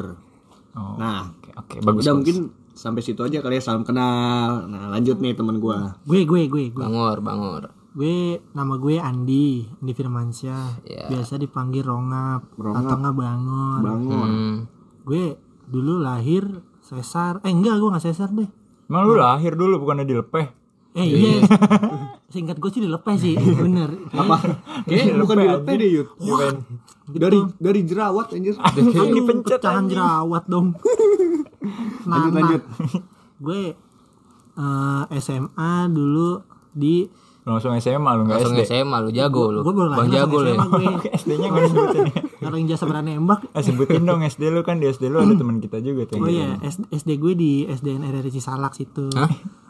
Oh. 0.73 0.95
Nah, 0.95 1.30
oke 1.33 1.50
oke 1.57 1.76
bagus 1.80 2.02
udah 2.02 2.12
bagus. 2.12 2.18
mungkin 2.18 2.37
sampai 2.71 3.02
situ 3.02 3.18
aja 3.21 3.38
kali 3.38 3.54
ya 3.54 3.62
salam 3.64 3.83
kenal. 3.83 4.62
Nah 4.64 4.87
lanjut 4.88 5.14
nih 5.16 5.33
teman 5.33 5.59
gue. 5.59 5.78
Gue 6.04 6.23
gue 6.25 6.42
gue 6.45 6.62
gue. 6.68 6.75
Bangor, 6.76 7.18
Bangor. 7.18 7.71
Gue 7.97 8.42
nama 8.52 8.75
gue 8.76 9.00
Andi, 9.00 9.64
Andi 9.80 9.92
Firmansyah. 9.92 10.85
Ya. 10.85 11.07
Biasa 11.09 11.40
dipanggil 11.40 11.85
Rongap, 11.85 12.52
atau 12.57 12.95
nggak 13.00 13.16
Bangun. 13.16 13.80
Bangun. 13.83 14.30
Hmm. 14.30 14.57
Gue 15.04 15.37
dulu 15.68 16.00
lahir 16.00 16.45
sesar. 16.85 17.40
Eh 17.45 17.52
enggak, 17.52 17.80
gue 17.80 17.88
nggak 17.88 18.04
sesar 18.04 18.33
deh. 18.33 18.49
Emang 18.88 19.04
lu 19.04 19.21
lahir 19.21 19.52
dulu 19.52 19.85
bukannya 19.85 20.09
dilepeh 20.09 20.59
Eh 20.99 21.07
iya. 21.07 21.45
Singkat 22.35 22.57
gue 22.61 22.71
sih 22.75 22.83
dilepeh 22.85 23.16
sih, 23.16 23.35
bener. 23.38 23.88
Apa? 24.12 24.37
Kayaknya 24.85 25.14
bukan 25.23 25.37
dilepeh 25.47 25.75
deh 25.78 25.88
Yud. 26.00 26.09
Dari 27.09 27.38
dari 27.57 27.80
jerawat 27.87 28.35
anjir. 28.35 28.59
Aduh, 28.59 28.92
dipencet, 28.92 29.62
pecahan 29.62 29.87
jerawat 29.88 30.45
dong. 30.50 30.76
lanjut 32.11 32.33
lanjut. 32.35 32.62
Gue 33.40 33.62
eh, 34.59 35.02
SMA 35.23 35.73
dulu 35.88 36.42
di 36.75 37.09
langsung 37.50 37.73
SMA 37.75 38.11
lu 38.12 38.23
nggak 38.23 38.38
Langsung 38.38 38.55
SD 38.55 38.69
SMA 38.69 38.97
lu 38.99 39.09
jago 39.11 39.45
lu. 39.49 39.61
gue 39.61 39.73
baru 39.73 39.90
Bang 39.90 40.09
jago 40.09 40.37
lu. 40.38 40.52
ya. 40.52 40.59
SD-nya 41.12 41.47
nggak 41.50 41.62
disebutin 41.64 42.02
ya 42.07 42.21
Kalau 42.38 42.57
yang 42.57 42.69
jasa 42.69 42.85
berani 42.85 43.11
nembak. 43.12 43.40
eh, 43.47 43.62
sebutin 43.62 44.02
dong 44.02 44.21
SD 44.21 44.43
lu 44.49 44.61
kan 44.61 44.76
di 44.76 44.87
SD 44.87 45.07
lu 45.07 45.19
ada 45.19 45.33
teman 45.33 45.57
kita 45.57 45.78
juga 45.78 46.05
tuh 46.05 46.19
Oh 46.19 46.26
iya, 46.26 46.61
S- 46.61 46.85
SD 46.87 47.17
gue 47.17 47.33
di 47.33 47.52
SDN 47.64 48.05
RRI 48.05 48.31
Cisalak 48.31 48.73
situ. 48.73 49.09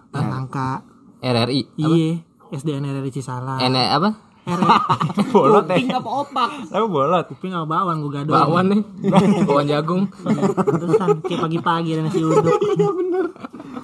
Dan 0.09 0.27
angka. 0.27 0.83
RRI. 1.19 1.61
Iya, 1.75 2.23
SDN 2.51 2.87
RRI 2.89 3.11
Cisalak. 3.11 3.59
Ene 3.59 3.87
apa? 3.89 4.11
RRI 4.41 4.65
bolot 5.35 5.69
ya 5.69 5.99
apa 5.99 6.09
opak? 6.17 6.51
Tahu 6.69 6.87
bolot 6.87 7.25
Kuping 7.27 7.53
sama 7.53 7.69
bawang 7.69 8.01
gue 8.01 8.13
gadol. 8.15 8.33
Bakwan 8.33 8.65
nih. 8.69 8.81
Bakwan 9.45 9.67
jagung. 9.67 10.03
Pantesan 10.17 11.21
kayak 11.21 11.41
pagi-pagi 11.43 11.91
ada 11.93 12.03
nasi 12.05 12.21
uduk. 12.21 12.49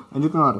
Lanjut 0.08 0.32
Nor. 0.32 0.56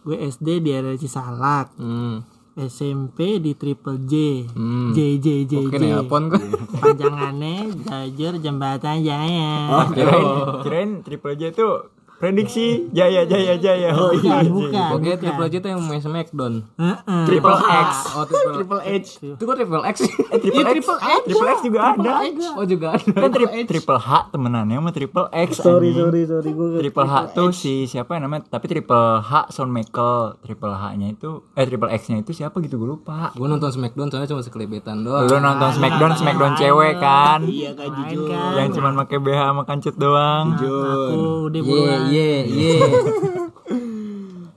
Gue 0.00 0.16
SD 0.22 0.60
di 0.60 0.70
RRI 0.72 0.94
Cisalak. 0.96 1.74
Hmm. 1.74 2.22
SMP 2.58 3.38
di 3.38 3.54
Triple 3.54 4.02
J. 4.02 4.14
Hmm. 4.50 4.90
J 4.90 4.98
J 5.22 5.26
J 5.46 5.52
Oke 5.62 5.78
J. 5.78 5.82
nelpon 5.94 6.22
gua. 6.26 6.42
Panjangannya 6.82 7.70
Jajur 7.86 8.42
Jembatan 8.42 9.06
Jaya. 9.06 9.86
kirain 9.94 10.26
kirain 10.66 10.90
triple 11.06 11.38
J 11.38 11.54
itu 11.54 11.68
prediksi? 12.18 12.90
Jaya 12.90 13.22
jaya 13.24 13.54
jaya. 13.56 13.90
Oh 13.92 14.10
Bukan, 14.10 14.44
bukan. 14.50 14.88
Oke, 14.92 15.10
Triple 15.16 15.48
J 15.48 15.54
itu 15.56 15.68
yang 15.68 15.80
main 15.80 15.98
Smackdown. 15.98 16.54
Heeh. 16.74 17.22
triple 17.24 17.54
X 17.56 17.88
Oh, 18.10 18.24
Triple, 18.24 18.54
Triple 18.56 18.82
H. 18.82 19.06
Itu 19.20 19.42
kok 19.42 19.54
Triple 19.54 19.84
X? 19.84 19.96
eh, 20.02 20.38
triple 20.38 20.66
X 20.98 21.22
triple 21.24 21.48
X 21.48 21.58
juga 21.62 21.80
ada. 21.88 22.12
Oh, 22.54 22.64
juga 22.64 22.86
ada. 22.92 23.06
kan 23.14 23.30
tri- 23.30 23.64
triple 23.64 23.96
H. 23.96 24.08
Temenannya 24.28 24.76
sama 24.76 24.90
triple 24.90 25.28
X 25.30 25.48
sorry 25.56 25.90
sorry 25.92 26.22
sorry 26.24 26.50
triple 26.78 27.06
H 27.06 27.14
tuh 27.32 27.50
si 27.50 27.86
siapa 27.86 28.12
yang 28.12 28.26
namanya? 28.26 28.44
Tapi 28.48 28.66
triple 28.66 28.90
H 29.20 29.30
Shawn 29.48 29.68
Michael 29.68 30.18
triple 30.40 30.72
H 30.72 30.84
nya 30.94 31.08
itu 31.08 31.46
eh 31.52 31.64
triple 31.64 31.88
X 31.88 32.08
nya 32.08 32.18
itu 32.18 32.32
siapa 32.32 32.58
gitu? 32.58 32.76
Gue 32.76 32.90
lupa. 32.90 33.30
Gue 33.32 33.46
nonton 33.46 33.68
Smackdown 33.68 34.08
soalnya 34.08 34.26
cuma 34.26 34.42
sekelebetan 34.42 35.00
doang. 35.00 35.22
lu 35.24 35.38
nonton 35.38 35.70
Smackdown 35.72 36.12
Smackdown 36.12 36.52
cewek 36.54 36.98
kan? 36.98 37.40
Iya 37.42 37.70
kan 37.72 37.88
jujur. 37.94 38.26
yang 38.28 38.68
cuman 38.68 38.92
pakai 38.98 39.18
BH 39.18 39.40
sama 39.44 39.62
kancut 39.64 39.94
doang. 39.94 40.44
Aku 40.52 41.46
udah 41.46 41.62
Ye 42.08 42.28
buruan. 42.42 42.48
ye 42.50 42.72
ye. 42.72 42.74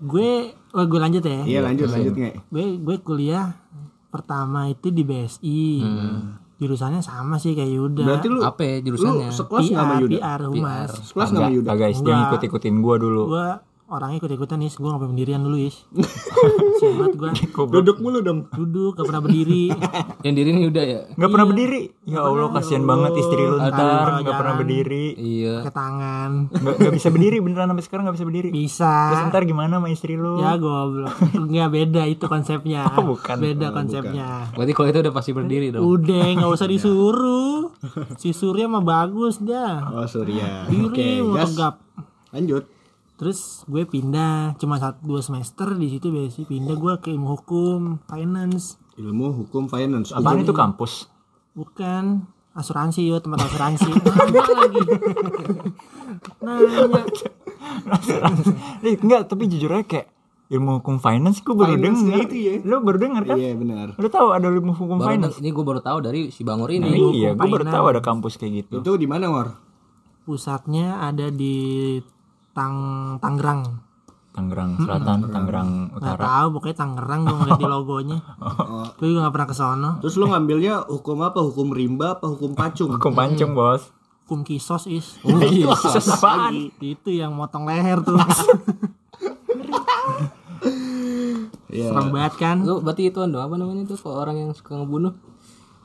Gue, 0.02 0.32
oh 0.72 0.84
gue 0.84 1.00
lanjut 1.00 1.22
ya. 1.22 1.42
Iya 1.44 1.60
lanjut 1.62 1.88
lanjut 1.88 2.14
nge. 2.14 2.32
Gue 2.48 2.66
gue 2.78 2.98
kuliah 3.00 3.54
pertama 4.08 4.68
itu 4.68 4.90
di 4.90 5.04
BSI. 5.04 5.62
Jurusannya 6.58 7.02
sama 7.02 7.36
sih 7.36 7.54
kayak 7.54 7.72
Yuda. 7.72 8.04
Berarti 8.06 8.28
lu 8.28 8.40
Apa 8.40 8.62
ya 8.62 8.76
lu 8.78 8.86
jurusannya? 8.88 9.34
sekelas 9.34 9.66
nggak 9.66 9.82
sama 9.82 9.94
PR, 9.94 10.02
Yuda? 10.04 10.18
PR 10.20 10.42
humas. 10.46 10.90
Sekelas 11.04 11.28
nggak 11.28 11.42
sama 11.42 11.50
Yuda? 11.52 11.68
Kagak 11.68 11.80
guys 11.80 11.96
dia 11.96 12.02
Enggak. 12.06 12.18
ngikut-ikutin 12.22 12.76
gua 12.80 12.96
dulu 12.98 13.24
Gue 13.28 13.48
orangnya 13.92 14.18
ikut-ikutan 14.18 14.60
is, 14.62 14.74
gue 14.74 14.84
gak 14.84 14.98
pernah 14.98 15.12
berdirian 15.12 15.42
dulu 15.42 15.58
is. 15.60 15.76
Siamat 16.80 17.14
gue 17.14 17.30
Duduk 17.70 18.00
mulu 18.00 18.20
dong. 18.20 18.48
duduk 18.50 18.96
gak 18.96 19.06
pernah 19.06 19.20
berdiri. 19.20 19.68
Yang 20.26 20.34
diri 20.34 20.50
ini 20.50 20.64
udah 20.66 20.84
ya? 20.84 21.02
nggak 21.12 21.30
pernah 21.30 21.46
berdiri 21.46 21.82
ya 22.04 22.20
Allah 22.22 22.50
kasihan 22.52 22.84
banget 22.84 23.12
istri 23.16 23.42
lu 23.42 23.58
ntar 23.58 24.22
nggak 24.22 24.36
pernah 24.36 24.56
berdiri 24.56 25.06
Iya. 25.14 25.56
Pakai 25.62 25.74
tangan. 25.74 26.32
nggak 26.48 26.74
nggak 26.78 26.94
bisa 26.94 27.08
berdiri 27.10 27.38
beneran 27.40 27.68
sampai 27.68 27.84
sekarang 27.84 28.04
nggak 28.06 28.16
bisa 28.16 28.26
berdiri 28.26 28.50
Bisa. 28.50 28.94
terus 29.10 29.22
ntar 29.28 29.44
gimana 29.44 29.74
sama 29.76 29.90
istri 29.90 30.14
lu 30.14 30.38
Ya 30.38 30.56
goblok. 30.56 31.12
Enggak 31.34 31.70
beda 31.70 32.02
itu 32.06 32.26
konsepnya. 32.26 32.82
Oh, 32.94 33.04
bukan. 33.10 33.36
Beda 33.36 33.68
konsepnya. 33.72 34.46
Berarti 34.52 34.72
kalau 34.72 34.88
itu 34.88 35.00
udah 35.00 35.14
pasti 35.14 35.32
berdiri 35.32 35.68
dong. 35.70 35.82
Udah 35.84 36.24
nggak 36.32 36.52
usah 36.52 36.68
disuruh. 36.68 37.74
Si 38.16 38.30
Surya 38.32 38.66
mah 38.66 38.80
bagus 38.80 39.38
dah. 39.38 39.90
Oh 39.92 40.06
Surya. 40.06 40.70
Oke, 40.70 40.96
Diri 40.96 41.20
mau 41.20 41.36
gas. 41.36 41.50
tegap. 41.50 41.76
Lanjut. 42.32 42.64
Terus 43.22 43.40
gue 43.64 43.86
pindah 43.86 44.58
cuma 44.58 44.82
satu 44.82 45.06
dua 45.06 45.22
semester 45.22 45.70
di 45.72 45.88
situ 45.88 46.10
basic 46.10 46.50
pindah. 46.50 46.74
Gue 46.74 46.98
ke 46.98 47.14
ilmu 47.14 47.38
hukum 47.38 48.02
finance. 48.04 48.82
Ilmu 48.98 49.30
hukum 49.38 49.70
finance. 49.70 50.10
apaan 50.10 50.42
itu 50.42 50.50
kampus? 50.52 51.06
Bukan 51.54 52.26
asuransi 52.52 53.06
yo 53.06 53.22
tempat 53.22 53.46
asuransi. 53.46 53.94
Lagi. 54.58 54.82
Nanya. 56.42 57.06
Eh, 58.82 58.98
enggak 58.98 59.30
tapi 59.30 59.46
jujur 59.48 59.70
aja 59.70 59.86
kayak 59.86 60.08
ilmu 60.50 60.82
hukum 60.82 60.98
finance 60.98 61.40
gue 61.40 61.54
baru 61.54 61.78
denger. 61.78 62.26
itu 62.26 62.36
ya? 62.36 62.54
lu 62.60 62.82
baru 62.82 62.98
denger 63.00 63.24
kan? 63.24 63.36
Iya 63.38 63.54
benar. 63.54 63.88
lu 63.96 64.08
tahu 64.10 64.28
ada 64.34 64.50
ilmu 64.50 64.74
hukum 64.74 64.98
Baru 64.98 65.08
finance? 65.08 65.38
ini 65.38 65.50
gue 65.50 65.64
baru 65.64 65.80
tahu 65.80 65.98
dari 66.02 66.28
si 66.28 66.42
Bangor 66.42 66.74
Nah, 66.74 66.90
ini. 66.90 67.00
iya 67.16 67.32
gue 67.32 67.48
baru 67.48 67.64
tahu 67.64 67.86
ada 67.88 68.02
kampus 68.02 68.36
kayak 68.36 68.66
gitu. 68.66 68.76
Itu 68.82 68.98
di 68.98 69.06
mana 69.06 69.30
War? 69.30 69.56
pusatnya 70.22 71.02
ada 71.02 71.30
di 71.30 71.98
Tang 72.52 72.76
Tangerang. 73.18 73.62
Tangerang 74.32 74.80
Selatan 74.80 75.28
Tangerang 75.28 75.70
nggak 75.92 76.16
Utara. 76.16 76.24
tahu 76.24 76.48
pokoknya 76.56 76.78
Tangerang 76.80 77.20
gue 77.24 77.36
ngeliat 77.36 77.60
di 77.60 77.68
logonya. 77.74 78.18
Tapi 78.96 79.06
gue 79.06 79.20
nggak 79.20 79.34
pernah 79.36 79.48
ke 79.48 79.56
sono. 79.56 79.92
Terus 80.00 80.16
lu 80.16 80.26
ngambilnya 80.26 80.88
hukum 80.88 81.20
apa? 81.20 81.40
Hukum 81.44 81.72
rimba 81.72 82.16
apa 82.16 82.32
hukum 82.32 82.56
pacung? 82.56 82.96
hukum 82.96 83.12
pancung 83.12 83.52
bos. 83.52 83.92
Hukum 84.24 84.48
kisos 84.48 84.88
is. 84.88 85.20
Iya, 85.28 85.76
kisos 85.76 86.08
apaan? 86.08 86.72
Itu 86.80 87.12
yang 87.12 87.36
motong 87.36 87.68
leher 87.68 88.00
tuh. 88.00 88.16
Iya. 91.72 91.88
serem 91.88 92.12
banget 92.12 92.34
kan? 92.36 92.58
Lu 92.68 92.84
berarti 92.84 93.08
itu 93.08 93.20
ando 93.24 93.40
apa 93.40 93.56
namanya 93.56 93.88
tuh 93.88 93.96
kalau 93.96 94.20
orang 94.20 94.36
yang 94.36 94.52
suka 94.52 94.76
ngebunuh? 94.76 95.16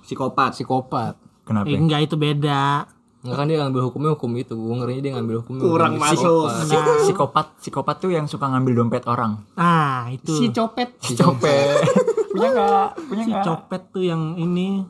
Psikopat. 0.03 0.59
Psikopat. 0.59 1.15
kenapa? 1.47 1.71
Eh, 1.71 1.79
enggak 1.79 2.11
itu 2.11 2.19
beda 2.19 2.91
Enggak 3.27 3.37
kan 3.37 3.47
dia 3.47 3.59
ngambil 3.59 3.83
hukumnya 3.85 4.11
hukum 4.13 4.31
itu. 4.35 4.55
Gue 4.55 4.75
ngerinya 4.77 5.03
dia 5.03 5.13
ngambil 5.13 5.37
hukumnya. 5.41 5.63
Kurang 5.63 5.93
hukum 5.93 6.07
masuk. 6.07 6.45
psikopat. 6.47 6.63
Si- 6.63 7.03
psikopat 7.03 7.47
psikopat 7.59 7.97
tuh 7.99 8.11
yang 8.11 8.25
suka 8.25 8.47
ngambil 8.47 8.73
dompet 8.77 9.03
orang 9.05 9.43
ah 9.55 10.07
itu 10.09 10.31
Si 10.33 10.47
copet. 10.49 10.95
si 10.99 11.13
copet 11.13 11.83
punya 12.31 12.49
nggak 12.49 12.89
punya 13.03 13.23
si 13.23 13.31
nggak 13.31 13.45
copet 13.45 13.83
tuh 13.91 14.03
yang 14.03 14.23
ini 14.37 14.87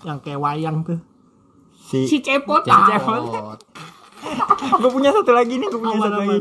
yang 0.00 0.18
kayak 0.18 0.36
wayang 0.36 0.82
tuh 0.82 1.00
si 1.80 2.04
Si 2.04 2.18
cepot. 2.18 2.62
Cepot. 2.62 3.58
gue 4.76 4.90
punya 4.90 5.10
satu 5.10 5.30
lagi 5.30 5.54
nih 5.54 5.66
gue 5.66 5.78
punya 5.78 5.96
satu 5.96 6.18
lagi 6.18 6.38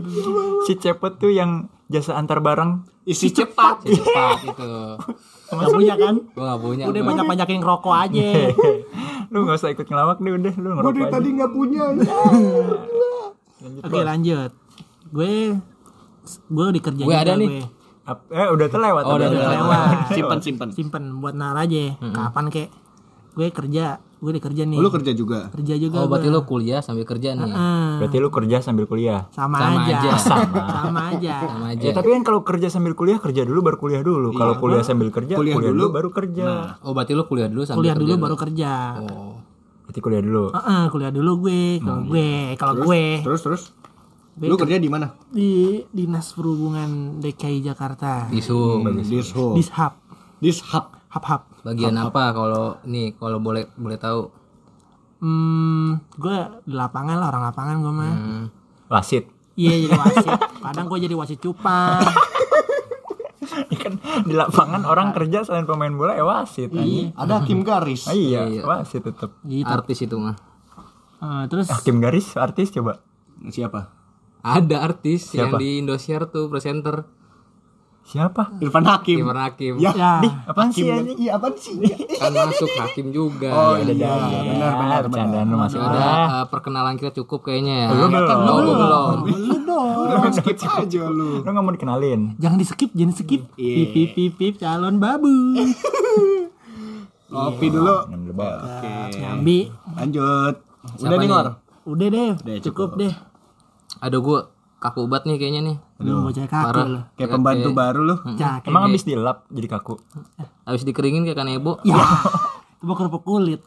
si 0.63 0.73
cepet 0.75 1.11
tuh 1.15 1.29
yang 1.29 1.51
jasa 1.85 2.13
antar 2.13 2.37
barang 2.37 2.83
isi 3.03 3.29
cepat 3.29 3.79
Si 3.81 3.95
cepat 3.95 4.37
itu 4.43 4.67
Gak 5.47 5.71
punya 5.71 5.95
kan? 5.95 6.15
gue 6.19 6.43
gak 6.43 6.59
punya 6.59 6.83
Udah 6.85 6.99
gua. 6.99 7.07
banyak-banyakin 7.07 7.57
ngerokok 7.57 7.93
aja. 7.95 8.27
lu 9.27 9.37
nggak 9.43 9.57
usah 9.57 9.69
ikut 9.71 9.85
ngelawak 9.85 10.17
deh 10.17 10.33
udah 10.33 10.53
lu 10.55 10.67
gue 10.67 10.73
ngerokok 10.73 10.93
dari 10.93 11.03
aja 11.03 11.13
tadi 11.13 11.29
nggak 11.35 11.51
punya 11.51 11.83
Oke 13.57 13.99
lanjut. 14.05 14.51
Gue 15.09 15.57
gue 16.47 16.65
dikerja 16.77 17.03
Gue 17.03 17.17
ada 17.17 17.33
nih. 17.33 17.65
Gue. 17.65 17.65
Eh 18.31 18.47
udah 18.47 18.67
terlewat 18.69 19.03
Oh, 19.03 19.17
udah 19.17 19.27
udah 19.27 19.49
Lewat. 19.51 19.95
simpan 20.15 20.39
simpan 20.39 20.69
Simpen 20.71 21.03
buat 21.19 21.33
nar 21.33 21.57
aja. 21.57 21.97
Kapan 21.99 22.45
kek? 22.47 22.69
Gue 23.37 23.53
kerja. 23.53 24.01
Gue 24.17 24.33
dikerja 24.33 24.65
nih. 24.65 24.81
lu 24.81 24.89
kerja 24.89 25.13
juga 25.13 25.45
kerja 25.47 25.77
juga. 25.77 26.01
oh 26.01 26.09
berarti 26.09 26.25
gue. 26.25 26.33
lu 26.33 26.41
kuliah 26.43 26.81
sambil 26.81 27.05
kerja 27.05 27.37
nih 27.37 27.53
Ah, 27.53 28.01
berarti 28.01 28.17
lu 28.17 28.33
kerja 28.33 28.57
sambil 28.59 28.89
kuliah 28.89 29.29
sama, 29.29 29.61
Sama 29.61 29.85
aja. 29.85 29.93
aja. 29.93 30.11
Sama. 30.33 30.57
sama 30.65 31.01
aja. 31.13 31.35
sama 31.37 31.65
aja 31.69 31.85
ya 31.85 31.93
tapi 31.93 32.07
kan 32.09 32.21
kalau 32.25 32.41
kerja 32.41 32.65
sambil 32.67 32.97
kuliah 32.97 33.21
kerja 33.21 33.45
dulu 33.45 33.61
baru 33.61 33.77
kuliah 33.77 34.01
dulu 34.01 34.33
kalau 34.33 34.57
kuliah 34.57 34.81
sambil 34.81 35.13
kerja 35.13 35.37
Kuliah 35.37 35.53
kuliah, 35.53 35.69
dulu. 35.69 35.85
dulu 35.85 35.93
baru 35.93 36.09
kerja 36.11 36.45
oh 36.81 36.97
berarti 36.97 37.13
lu 37.13 37.23
kuliah 37.23 37.45
dulu 37.45 37.61
sambil 37.61 37.77
Kuliah 37.77 37.93
dulu 37.95 38.09
kerja 38.09 38.17
baru 38.19 38.35
kerja. 38.35 38.71
oh 39.05 39.31
berarti 39.85 39.99
kuliah 40.01 40.21
dulu 40.25 40.43
Heeh, 40.49 40.83
kuliah 40.89 41.11
dulu 41.13 41.31
gue. 41.39 41.61
Kalau 41.79 42.01
gue, 42.03 42.27
kalau 42.57 42.73
gue 42.83 43.03
terus 43.21 43.41
terus 43.43 43.63
Gue 44.33 44.49
lu 44.49 44.55
kerja 44.55 44.77
di 44.77 44.89
mana 44.89 45.13
di 45.29 45.49
Dinas 45.87 46.33
Perhubungan 46.33 47.21
DKI 47.21 47.61
Jakarta. 47.63 48.29
isu 48.29 48.81
dishub 48.99 49.53
Dishub. 49.53 49.93
dishub 50.37 50.85
Hub-hub. 51.07 51.41
Bagian 51.67 51.95
apa 51.95 52.31
kalau 52.31 52.65
nih 52.83 53.11
kalau 53.13 53.37
boleh 53.37 53.67
boleh 53.73 53.97
tahu 53.97 54.31
Hmm, 55.17 55.97
gue 56.13 56.37
di 56.61 56.71
lapangan 56.71 57.17
lah 57.17 57.27
orang 57.27 57.43
lapangan 57.43 57.75
gue 57.79 57.89
mah. 57.91 58.13
hmm. 58.13 58.43
wasit 58.87 59.25
Iya 59.53 59.73
jadi 59.81 59.97
wasit. 59.99 60.29
Kadang 60.61 60.85
gue 60.85 60.99
jadi 61.01 61.15
wasit 61.15 61.39
cupang. 61.39 62.05
kan 63.73 63.93
di 64.21 64.31
lapangan 64.31 64.83
orang 64.83 65.09
kerja 65.11 65.41
selain 65.41 65.63
pemain 65.63 65.89
bola 65.89 66.13
ya 66.13 66.21
wasit 66.21 66.69
Iya. 66.69 67.15
ada 67.15 67.41
hakim 67.41 67.61
garis 67.61 68.05
Ah, 68.05 68.13
iya, 68.19 68.45
Iya. 68.45 68.61
wasit 68.61 69.01
tetap 69.01 69.33
Gitu. 69.41 69.65
artis 69.65 69.97
itu 69.99 70.15
mah 70.15 70.37
Eh, 71.17 71.43
terus 71.47 71.65
hakim 71.67 71.97
garis 71.97 72.37
artis 72.37 72.69
coba 72.69 73.01
siapa 73.47 73.89
ada 74.39 74.77
artis 74.83 75.33
Siapa? 75.33 75.49
yang 75.49 75.51
di 75.57 75.81
Indosiar 75.81 76.29
tuh 76.29 76.45
presenter 76.45 77.09
siapa? 78.07 78.55
Irfan 78.63 78.87
Hakim. 78.87 79.19
Kimer 79.19 79.35
Hakim. 79.35 79.73
Ya. 79.83 79.91
Ya. 79.91 80.23
Apaan 80.47 80.71
sih 80.71 80.87
anjing? 80.87 81.19
Iya 81.19 81.35
apaan 81.35 81.59
sih? 81.59 81.75
Kan 82.15 82.31
masuk 82.31 82.71
Hakim 82.79 83.11
juga. 83.11 83.51
Oh, 83.51 83.75
Ya, 83.75 83.91
iya, 83.91 84.07
benar 84.07 84.39
benar, 84.47 84.71
benar, 84.79 85.01
bercandaan 85.11 85.47
lu 85.51 85.57
masuk. 85.59 85.79
udah 85.83 85.99
ah. 85.99 86.27
eh, 86.39 86.45
perkenalan 86.47 86.95
kita 86.95 87.11
cukup 87.19 87.51
kayaknya 87.51 87.75
ya. 87.83 87.87
Lu 87.91 88.07
belum. 88.07 88.39
oh, 88.47 88.57
gua 88.63 88.75
belum. 88.79 89.15
Lu 89.27 89.57
dong. 89.67 90.07
lu 90.07 90.29
skip 90.31 90.57
aja 90.63 91.03
lu. 91.11 91.43
lu. 91.43 91.43
Nggak 91.43 91.63
mau 91.67 91.73
dikenalin? 91.75 92.21
Jangan 92.39 92.57
di 92.57 92.65
skip, 92.65 92.91
jangan 92.95 93.13
skip. 93.13 93.41
Iya. 93.59 93.75
Pip 93.75 93.87
pip 93.91 94.09
pip 94.15 94.31
pip 94.39 94.53
calon 94.63 94.95
babu. 95.03 95.35
kopi 97.27 97.67
dulu. 97.67 97.95
Oke. 98.07 99.19
Nyambi. 99.19 99.59
lanjut. 99.99 100.55
Udah 101.03 101.17
nih 101.19 101.27
ngor. 101.27 101.47
Udah 101.87 102.07
deh, 102.11 102.31
cukup, 102.63 102.95
cukup. 102.95 102.99
deh. 102.99 103.13
aduh 104.03 104.19
gua 104.19 104.41
kaku 104.87 105.05
banget 105.05 105.23
nih 105.25 105.35
kayaknya 105.37 105.61
nih. 105.63 105.77
Lu 105.99 106.23
bocah 106.23 106.45
kaku 106.45 106.65
Parah. 106.65 106.85
lu. 106.87 107.01
kayak 107.13 107.29
pembantu 107.29 107.69
baru 107.71 108.01
lu 108.03 108.15
Cak. 108.33 108.65
emang 108.65 108.81
habis 108.85 109.03
dilap 109.03 109.43
jadi 109.47 109.67
kaku? 109.69 109.99
Habis 110.63 110.83
dikeringin 110.83 111.23
kayak 111.23 111.37
kanebo? 111.37 111.77
Ya. 111.83 111.99
Coba 112.79 112.93
kerupuk 112.95 113.23
kulit. 113.23 113.61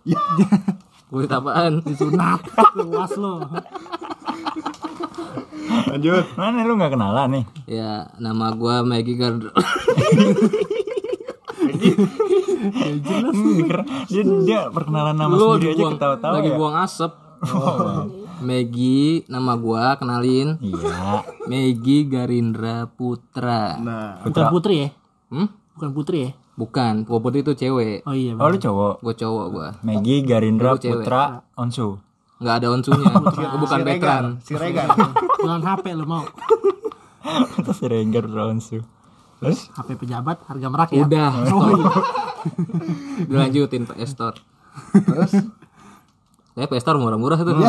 kulit 1.07 1.29
apaan? 1.29 1.83
Disunat. 1.83 2.41
Luas 2.79 3.13
lu. 3.15 3.43
lanjut. 5.87 6.25
Mana 6.35 6.63
lu 6.63 6.75
nggak 6.75 6.93
kenalan 6.93 7.29
nih? 7.31 7.45
Ya 7.69 7.91
nama 8.17 8.51
gua 8.53 8.81
Maggie 8.81 9.15
Gardner. 9.15 9.51
Hmm, 12.61 13.57
dikira- 13.57 13.87
dia 14.07 14.23
dia 14.43 14.61
perkenalan 14.69 15.17
nama 15.17 15.33
lu 15.33 15.57
sendiri 15.57 15.73
aja 15.75 15.85
ketawa-tawa 15.91 16.33
lagi 16.37 16.51
ya? 16.51 16.57
buang 16.57 16.77
asap 16.77 17.13
Maggie 18.41 19.25
nama 19.29 19.53
gua 19.57 19.97
kenalin. 19.97 20.57
Iya. 20.59 21.25
Maggie 21.47 22.09
Garindra 22.09 22.89
Putra. 22.89 23.77
Nah. 23.77 24.25
Bukan 24.25 24.45
putri 24.49 24.75
ya? 24.85 24.89
hmm? 25.31 25.49
Bukan 25.77 25.91
putri 25.95 26.19
ya? 26.29 26.31
bukan 26.61 27.09
Putri 27.09 27.21
Putri 27.25 27.39
itu 27.41 27.53
cewek. 27.57 28.05
Oh 28.05 28.13
iya. 28.13 28.37
oh 28.37 28.49
lu 28.53 28.61
cowok? 28.61 28.95
Gue 29.01 29.15
cowok 29.17 29.47
gua. 29.49 29.69
Maggie 29.81 30.21
Garindra 30.21 30.77
cewek. 30.77 31.09
Putra 31.09 31.41
Onsu. 31.57 31.97
Nggak 32.41 32.55
ada 32.61 32.67
onsunya. 32.73 33.13
Gua 33.53 33.59
bukan 33.61 33.79
si 33.81 33.85
Regar 33.85 33.97
veteran 34.01 34.25
si 34.45 34.53
Regar. 34.57 34.89
Jangan 35.45 35.61
HP 35.65 35.85
lu 35.97 36.05
mau. 36.05 36.25
terus 37.65 37.77
si 37.81 37.87
Regar 37.89 38.25
Putra 38.29 38.45
Onsu. 38.49 38.79
Terus? 39.41 39.73
HP 39.73 39.89
pejabat 39.97 40.37
harga 40.45 40.67
merakyat. 40.69 41.05
udah 41.09 41.33
Oh, 41.49 41.69
iya. 41.73 41.93
dilanjutin 43.29 43.85
PS 43.89 44.17
Store 44.17 44.37
terus 45.05 45.33
ya 46.53 46.67
PS 46.67 46.83
Store 46.83 46.97
murah-murah 46.97 47.39
tuh 47.39 47.55
lu 47.57 47.63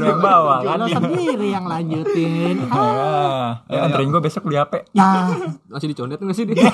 yang 0.00 0.18
bawa 0.18 0.60
kan. 0.60 0.82
sendiri 0.84 1.48
yang 1.48 1.64
lanjutin. 1.64 2.56
ya 2.66 3.62
ya 3.66 3.78
anterin 3.82 4.08
gue 4.08 4.20
besok 4.20 4.44
beli 4.44 4.56
HP 4.56 4.90
Ya, 4.92 5.30
masih 5.72 5.88
dicondet 5.88 6.18
nggak 6.18 6.34
sih 6.34 6.44
dia 6.44 6.66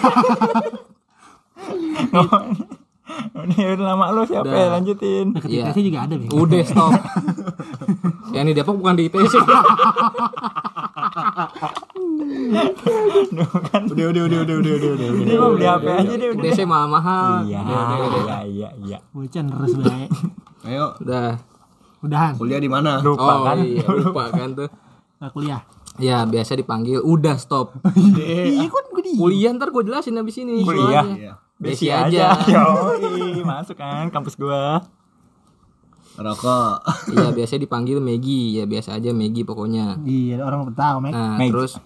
ini 3.43 3.55
udah 3.75 3.87
lama 3.87 4.07
lu 4.11 4.23
siapa 4.25 4.49
ya 4.49 4.67
lanjutin? 4.71 5.33
Deket 5.33 5.49
Iya. 5.51 5.63
ITC 5.69 5.79
juga 5.85 5.99
ada, 6.03 6.15
Bang. 6.17 6.31
udah 6.33 6.63
stop. 6.63 6.93
Yang 8.31 8.45
di 8.45 8.55
Depok 8.55 8.77
bukan 8.79 8.95
di 8.95 9.05
ITC 9.07 9.35
udah 13.33 13.45
udah 13.93 14.23
udah 14.23 14.23
udah 14.23 14.57
udah 14.57 14.73
udah 14.75 14.91
udah. 14.95 15.09
Ini 15.19 15.35
mau 15.35 15.51
beli 15.53 15.67
HP 15.67 15.85
aja 15.87 16.15
deh 16.15 16.29
udah. 16.31 16.43
ITC 16.43 16.59
mahal-mahal 16.65 17.45
iya 17.45 17.61
iya 17.61 18.39
iya 18.45 18.69
iya. 18.81 18.99
Bocah 19.11 19.43
terus 19.43 19.73
baik. 19.77 20.11
Ayo 20.65 20.95
udah 20.99 21.39
Udahan. 22.01 22.35
kuliah 22.35 22.59
di 22.59 22.67
mana 22.67 22.99
oh 22.99 23.15
lupa 23.15 23.35
kan 23.45 23.57
iya 23.61 23.87
lupa 23.87 24.23
kan 24.29 24.49
tuh 24.53 24.69
Gak 25.17 25.31
kuliah. 25.31 25.63
ya 25.97 26.25
biasa 26.25 26.55
dipanggil 26.55 26.99
udah 26.99 27.37
stop 27.37 27.79
Iya, 27.95 28.67
kan 28.67 28.85
gue 28.89 29.03
di. 29.05 29.13
kuliah 29.15 29.51
ntar 29.53 29.71
gue 29.71 29.83
jelasin 29.83 30.17
abis 30.17 30.37
ini 30.39 30.61
Kuliah? 30.61 31.07
Iya. 31.07 31.33
Besi 31.57 31.87
Besi 31.87 31.87
aja. 31.89 32.35
aja 32.35 32.59
Yoi, 32.59 33.39
masuk 33.41 33.77
kan 33.77 34.09
kampus 34.09 34.35
gua 34.35 34.83
rokok 36.13 36.83
iya 37.09 37.31
biasa 37.31 37.57
dipanggil 37.57 37.97
Megi 37.99 38.59
ya 38.59 38.65
biasa 38.65 38.99
aja 38.99 39.11
Megi 39.11 39.43
pokoknya 39.43 39.97
Iya, 40.03 40.43
orang 40.43 40.69
tahu, 40.71 40.97
Mek. 41.01 41.13
nah 41.13 41.39
Meg. 41.39 41.49
terus 41.49 41.79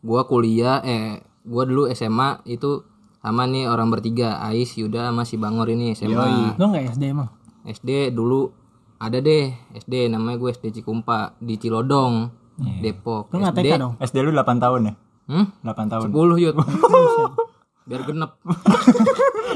gua 0.00 0.24
kuliah 0.24 0.82
eh 0.82 1.22
gua 1.42 1.62
dulu 1.62 1.86
SMA 1.90 2.42
itu 2.44 2.82
sama 3.18 3.46
nih 3.46 3.66
orang 3.66 3.88
bertiga 3.88 4.36
Ais 4.40 4.74
Yuda 4.74 5.08
sama 5.08 5.22
si 5.22 5.34
Bangor 5.34 5.66
ini 5.68 5.92
SMA 5.92 6.54
Lo 6.54 6.68
gak 6.68 6.92
SD 6.92 7.02
emang? 7.08 7.30
SD 7.68 8.16
dulu 8.16 8.48
ada 8.98 9.20
deh 9.20 9.52
SD 9.76 10.10
namanya 10.10 10.40
gue 10.40 10.50
SD 10.50 10.80
Cikumpa 10.80 11.36
di 11.38 11.54
Cilodong 11.60 12.32
Depok. 12.82 13.30
Lo 13.30 13.38
gak 13.38 13.54
SD 13.54 13.78
dong? 13.78 13.94
SD 14.02 14.16
lu 14.26 14.34
8 14.34 14.58
tahun 14.58 14.80
ya? 14.90 14.94
Hmm? 15.28 15.46
8 15.62 15.92
tahun. 15.92 16.06
10 16.10 16.42
yut 16.42 16.54
biar 17.88 18.02
genep. 18.04 18.30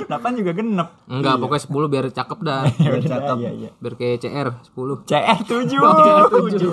8 0.03 0.09
juga 0.35 0.53
genep. 0.53 0.89
Enggak 1.07 1.35
pokoknya 1.39 1.63
10 1.63 1.93
biar 1.93 2.05
cakep 2.11 2.39
dah 2.43 2.63
cakep. 3.13 3.37
iya 3.39 3.51
iya. 3.55 3.71
Biar 3.77 3.95
kayak 3.95 4.17
CR 4.19 4.49
10 4.67 5.05
CR 5.05 5.39
7 5.39 6.73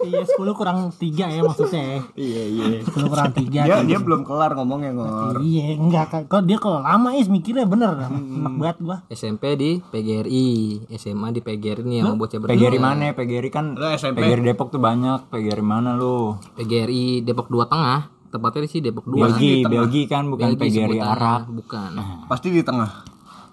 Iya, 0.00 0.22
10 0.22 0.38
kurang 0.54 0.94
3 0.94 1.02
ya 1.28 1.40
maksudnya. 1.42 1.98
iya 2.14 2.42
iya. 2.46 2.78
10 2.80 3.10
kurang 3.10 3.34
3. 3.34 3.42
dia 3.50 3.76
dia 3.82 3.98
belum 3.98 4.22
kelar 4.22 4.54
ngomongnya 4.54 4.94
ngor. 4.94 5.42
Iya, 5.42 5.76
enggak. 5.76 6.06
Kan. 6.08 6.22
Kok 6.26 6.42
dia 6.46 6.56
kalau 6.56 6.80
lama 6.80 7.10
is 7.12 7.26
mikirnya 7.26 7.66
bener. 7.66 7.98
Enak 8.06 8.54
banget 8.56 8.76
gua. 8.80 8.96
SMP 9.08 9.58
di 9.58 9.70
PGRI 9.82 10.48
SMA 10.94 11.28
di 11.30 11.40
PGRI 11.40 11.82
nih 11.82 11.96
yang 12.00 12.14
bocah 12.14 12.38
bertiga 12.38 12.70
PGRI 12.70 12.78
mana? 12.78 13.10
PGRI 13.12 13.50
kan 13.50 13.74
Lu 13.74 13.86
SMP? 13.90 14.22
PGRI 14.22 14.42
Depok 14.46 14.70
tuh 14.70 14.78
banyak. 14.78 15.26
PGRI 15.28 15.60
mana 15.60 15.94
lu? 15.94 16.38
PGRI 16.54 17.20
Depok 17.20 17.50
2 17.50 17.66
Tengah 17.66 18.19
tepatnya 18.30 18.64
di 18.64 18.70
sih 18.70 18.80
Depok 18.80 19.04
2 19.04 19.18
Belgi 19.18 19.54
Belgi 19.62 20.02
kan 20.06 20.30
bukan 20.30 20.54
Belgi 20.54 20.80
PGRI. 20.80 20.98
Arab. 20.98 21.50
Bukan. 21.50 21.90
Pasti 22.26 22.48
di 22.48 22.62
tengah. 22.62 22.90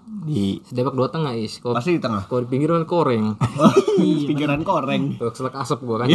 Di 0.08 0.56
Depok 0.64 0.94
2 0.94 1.10
Tengah 1.10 1.32
is. 1.34 1.58
Kalau 1.58 1.74
pasti 1.76 1.94
di 1.94 2.00
tengah. 2.00 2.24
kalau 2.24 2.40
di 2.40 2.48
pinggir 2.48 2.70
kan 2.70 2.84
koreng. 2.84 3.36
Oh, 3.36 3.74
pinggiran 3.98 4.62
koreng. 4.62 5.02
Tuh 5.20 5.30
selek 5.30 5.54
asap 5.54 5.82
gua 5.82 6.02
kan. 6.02 6.08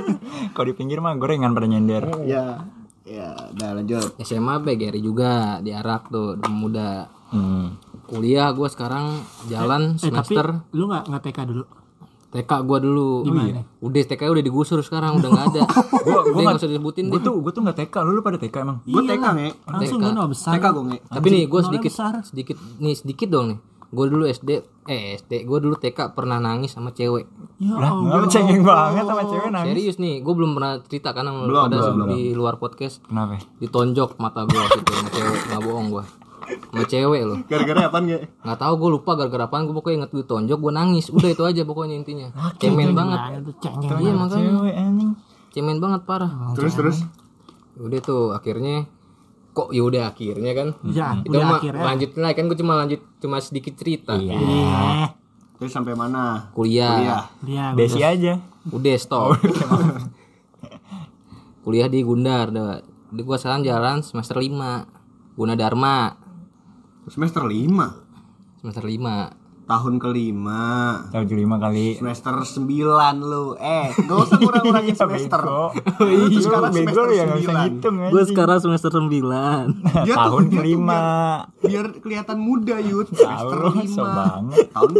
Kalau 0.54 0.66
di 0.68 0.74
pinggir 0.74 0.98
mah 0.98 1.16
gorengan 1.16 1.50
pada 1.50 1.64
nyender. 1.64 2.04
Ya 2.22 2.60
ya 3.02 3.34
udah 3.50 3.70
lanjut. 3.74 4.14
SMA 4.20 4.62
PGRI 4.62 5.00
juga 5.00 5.58
di 5.58 5.72
Arak 5.72 6.08
tuh 6.08 6.36
di 6.36 6.48
muda. 6.48 7.08
Hmm. 7.32 7.80
kuliah 8.04 8.52
gua 8.52 8.68
sekarang 8.68 9.24
jalan 9.48 9.96
Eh, 9.96 10.12
tapi 10.12 10.36
semester. 10.36 10.68
lu 10.76 10.84
gak, 10.86 11.08
nggak 11.08 11.22
TK 11.24 11.38
dulu? 11.48 11.64
TK 12.32 12.50
gua 12.64 12.78
dulu. 12.80 13.28
Gimana? 13.28 13.60
udah 13.78 14.02
TK 14.08 14.22
udah 14.24 14.40
digusur 14.40 14.80
sekarang 14.80 15.20
udah 15.20 15.28
nggak 15.28 15.46
ada. 15.52 15.60
Gua 16.08 16.20
gua 16.26 16.40
nggak 16.42 16.58
usah 16.58 16.68
disebutin 16.68 17.06
gue 17.06 17.20
deh 17.20 17.22
tuh 17.22 17.36
gue 17.38 17.52
tuh 17.52 17.62
nggak 17.62 17.76
TK 17.84 17.94
lu 18.02 18.10
lu 18.16 18.20
pada 18.20 18.40
TK 18.40 18.54
emang? 18.58 18.78
Gue 18.82 19.02
TK 19.04 19.24
nge 19.28 19.48
Langsung 19.68 20.00
TK. 20.00 20.04
gue 20.08 20.12
nol 20.12 20.28
besar. 20.32 20.52
TK 20.56 20.64
gue 20.66 20.84
nge 20.88 20.98
tapi 21.06 21.26
nih 21.28 21.42
gue 21.44 21.52
nolnya 21.52 21.68
sedikit 21.68 21.92
besar. 21.92 22.12
sedikit 22.24 22.56
nih 22.80 22.94
sedikit 22.96 23.28
dong 23.28 23.46
nih. 23.52 23.58
Gue 23.92 24.06
dulu 24.08 24.24
SD 24.24 24.50
eh 24.82 25.02
SD 25.14 25.32
gue 25.44 25.58
dulu 25.60 25.74
TK 25.76 25.98
pernah 26.10 26.40
nangis 26.40 26.72
sama 26.72 26.90
cewek. 26.90 27.28
Ya 27.60 27.76
lah 27.76 27.92
Allah. 27.92 28.24
cengeng 28.26 28.64
banget 28.64 29.04
sama 29.04 29.22
cewek 29.22 29.48
nangis? 29.52 29.68
Serius 29.76 29.96
nih 30.00 30.14
gue 30.18 30.32
belum 30.32 30.50
pernah 30.56 30.72
cerita 30.82 31.12
kan 31.12 31.24
sama 31.28 31.44
Belum, 31.44 31.62
pada 31.68 31.76
belum, 31.92 32.08
di 32.10 32.22
luar 32.32 32.56
podcast 32.56 33.04
kenapa? 33.04 33.44
ditonjok 33.60 34.16
mata 34.16 34.48
gue 34.48 34.56
waktu 34.56 34.80
itu 34.80 34.92
sama 34.96 35.08
cewek. 35.12 35.40
Nggak 35.52 35.62
bohong 35.62 35.88
gue 35.92 36.04
sama 36.60 36.84
cewek 36.88 37.22
loh. 37.24 37.38
Gara-gara 37.46 37.80
apaan 37.88 38.04
gak? 38.10 38.22
nggak 38.42 38.58
tahu 38.58 38.72
gue 38.76 38.90
lupa 38.98 39.10
gara-gara 39.16 39.44
apaan. 39.46 39.64
Gue 39.68 39.74
pokoknya 39.78 39.96
inget 40.04 40.10
gue 40.12 40.24
tonjok 40.26 40.58
gue 40.58 40.72
nangis. 40.72 41.06
Udah 41.08 41.30
itu 41.30 41.42
aja 41.46 41.62
pokoknya 41.62 41.94
intinya. 42.00 42.28
Cemen 42.60 42.92
banget. 42.92 43.18
iya 44.00 44.12
makanya. 44.12 44.50
cewek 44.52 44.74
anjing. 44.74 45.12
Cemen 45.52 45.78
banget 45.78 46.00
parah. 46.08 46.52
Terus 46.56 46.74
terus? 46.74 46.96
Udah 47.76 48.00
tuh 48.04 48.36
akhirnya 48.36 48.84
kok 49.52 49.68
ya 49.68 49.82
udah 49.84 50.08
akhirnya 50.08 50.52
kan? 50.56 50.68
Ya, 50.88 51.20
itu 51.20 51.28
udah 51.28 51.44
mah 51.44 51.58
akhirnya. 51.60 51.84
lanjut 51.84 52.10
lagi 52.16 52.36
kan 52.40 52.44
gue 52.48 52.58
cuma 52.58 52.72
lanjut 52.80 53.00
cuma 53.20 53.36
sedikit 53.40 53.76
cerita. 53.76 54.16
Iya. 54.16 55.12
Terus 55.60 55.78
sampai 55.78 55.94
mana? 55.94 56.50
kuliah, 56.56 56.98
Kuliah. 56.98 57.24
Iya. 57.46 57.64
Desi 57.78 58.00
aja. 58.02 58.40
Udah 58.72 58.96
stop. 58.98 59.38
Kuliah 61.62 61.86
di 61.86 62.02
Gundar 62.02 62.50
dah. 62.50 62.82
Di 63.12 63.22
gua 63.22 63.38
sekarang 63.38 63.62
jalan 63.62 64.02
semester 64.02 64.40
5 64.42 65.38
Guna 65.38 65.54
Dharma 65.54 66.16
Semester 67.08 67.42
5 67.42 68.62
semester 68.62 68.86
5 68.86 69.41
Tahun 69.62 69.94
kelima. 69.96 70.62
Tahun 71.08 71.24
kelima 71.24 71.56
kali. 71.56 71.94
Semester 71.94 72.34
9 72.34 72.66
lu. 73.20 73.54
Eh 73.56 73.88
gak 73.94 74.18
usah 74.20 74.36
kurang-kurangin 74.36 74.92
semester. 74.92 75.40
Lu 76.02 76.26
tuh 76.28 76.42
sekarang 76.42 76.70
bego 76.70 76.90
semester 76.92 77.06
ya 77.08 77.22
nggak 77.24 77.38
bisa 77.38 77.52
9 77.52 77.62
ngitung 77.62 77.96
ya 77.96 78.08
gue 78.08 78.22
sekarang 78.26 78.58
semester 78.58 78.90
9 78.92 79.06
Dia 79.06 79.22
tuh- 80.04 80.18
tahun 80.18 80.42
dia 80.42 80.50
tuh 80.50 80.58
kelima 80.58 80.98
biar, 81.56 81.62
biar 81.62 81.86
kelihatan 81.98 82.36
muda 82.36 82.76
Yud. 82.78 83.06
Semester 83.08 83.56
lu 83.56 83.70
5 83.72 83.86
so 83.88 84.02
banget. 84.02 84.66
Tahun 84.68 84.90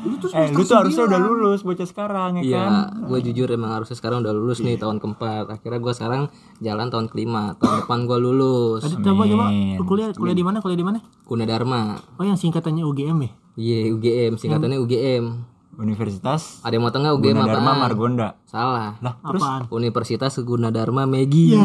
Lu 0.00 0.14
tuh 0.16 0.28
eh 0.32 0.48
lu 0.48 0.62
tuh 0.62 0.76
harusnya 0.76 1.04
9. 1.04 1.10
udah 1.10 1.20
lulus 1.20 1.60
bocah 1.60 1.86
sekarang 1.86 2.30
ya 2.36 2.42
kan? 2.42 2.46
Iya, 2.46 2.64
gue 3.04 3.18
jujur 3.22 3.48
emang 3.48 3.70
harusnya 3.72 3.94
sekarang 3.94 4.20
udah 4.20 4.32
lulus 4.32 4.58
nih 4.58 4.74
tahun 4.74 4.96
keempat. 4.96 5.44
Akhirnya 5.50 5.78
gue 5.78 5.92
sekarang 5.92 6.22
jalan 6.58 6.88
tahun 6.88 7.06
kelima. 7.06 7.54
Tahun 7.56 7.84
depan 7.84 7.98
gue 8.04 8.18
lulus. 8.18 8.80
Coba 8.82 9.22
coba. 9.22 9.46
Kuliah 9.82 10.08
kuliah 10.10 10.34
di 10.34 10.42
mana? 10.42 10.58
Kuliah 10.58 10.78
di 10.78 10.86
mana? 10.86 10.98
Guna 11.22 11.44
Dharma. 11.44 11.94
Oh 12.16 12.24
yang 12.24 12.34
singkatannya 12.34 12.82
UGM 12.82 13.18
ya? 13.20 13.30
Iya, 13.54 13.90
UGM. 13.90 14.32
Singkatannya 14.36 14.78
UGM. 14.78 15.24
Universitas 15.72 16.60
Ada 16.60 16.76
yang 16.76 16.84
mau 16.84 16.92
tengah 16.92 17.16
UGM 17.16 17.40
Gunadarma 17.40 17.72
apaan? 17.72 17.80
Margonda 17.80 18.28
Salah. 18.44 19.00
lah 19.00 19.16
terus 19.16 19.40
Apaan? 19.40 19.62
Universitas 19.72 20.36
Gunadarma 20.38 21.08
Megi. 21.08 21.56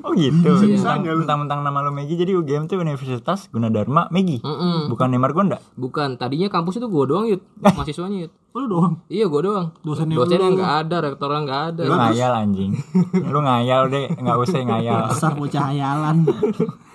oh 0.00 0.12
gitu 0.14 0.50
Bisa 0.62 0.94
nggak 0.94 1.12
lu? 1.12 1.20
mentang-mentang 1.20 1.60
nama 1.60 1.82
lu 1.82 1.90
Megi 1.90 2.14
jadi 2.14 2.32
UGM 2.32 2.64
tuh 2.64 2.78
Universitas 2.78 3.48
Gunadarma 3.48 4.08
Megi 4.08 4.40
Mm-mm. 4.40 4.88
bukan 4.88 5.12
Margonda 5.14 5.58
Bukan, 5.74 6.16
tadinya 6.16 6.46
kampus 6.46 6.78
itu 6.78 6.86
gue 6.86 7.04
doang, 7.04 7.26
Yud. 7.26 7.42
Mahasiswanya, 7.58 8.24
Yud. 8.24 8.32
Oh 8.52 8.60
lu 8.60 8.68
doang. 8.70 8.94
Iya, 9.08 9.26
gue 9.26 9.40
doang. 9.42 9.72
Dosennya 9.80 10.16
Dosennya 10.16 10.48
lu. 10.48 10.56
nggak 10.56 10.72
ada, 10.84 10.96
rektornya 11.02 11.40
nggak 11.42 11.62
ada. 11.66 11.82
lu 11.82 11.94
ngayal 11.94 12.32
anjing 12.38 12.72
lu 13.32 13.40
ngayal 13.40 13.82
deh 13.88 14.06
nggak 14.12 14.36
usah 14.38 14.60
ngayal 14.62 15.00
Dasar 15.08 15.32
bocah 15.34 15.62
hayalan. 15.68 16.16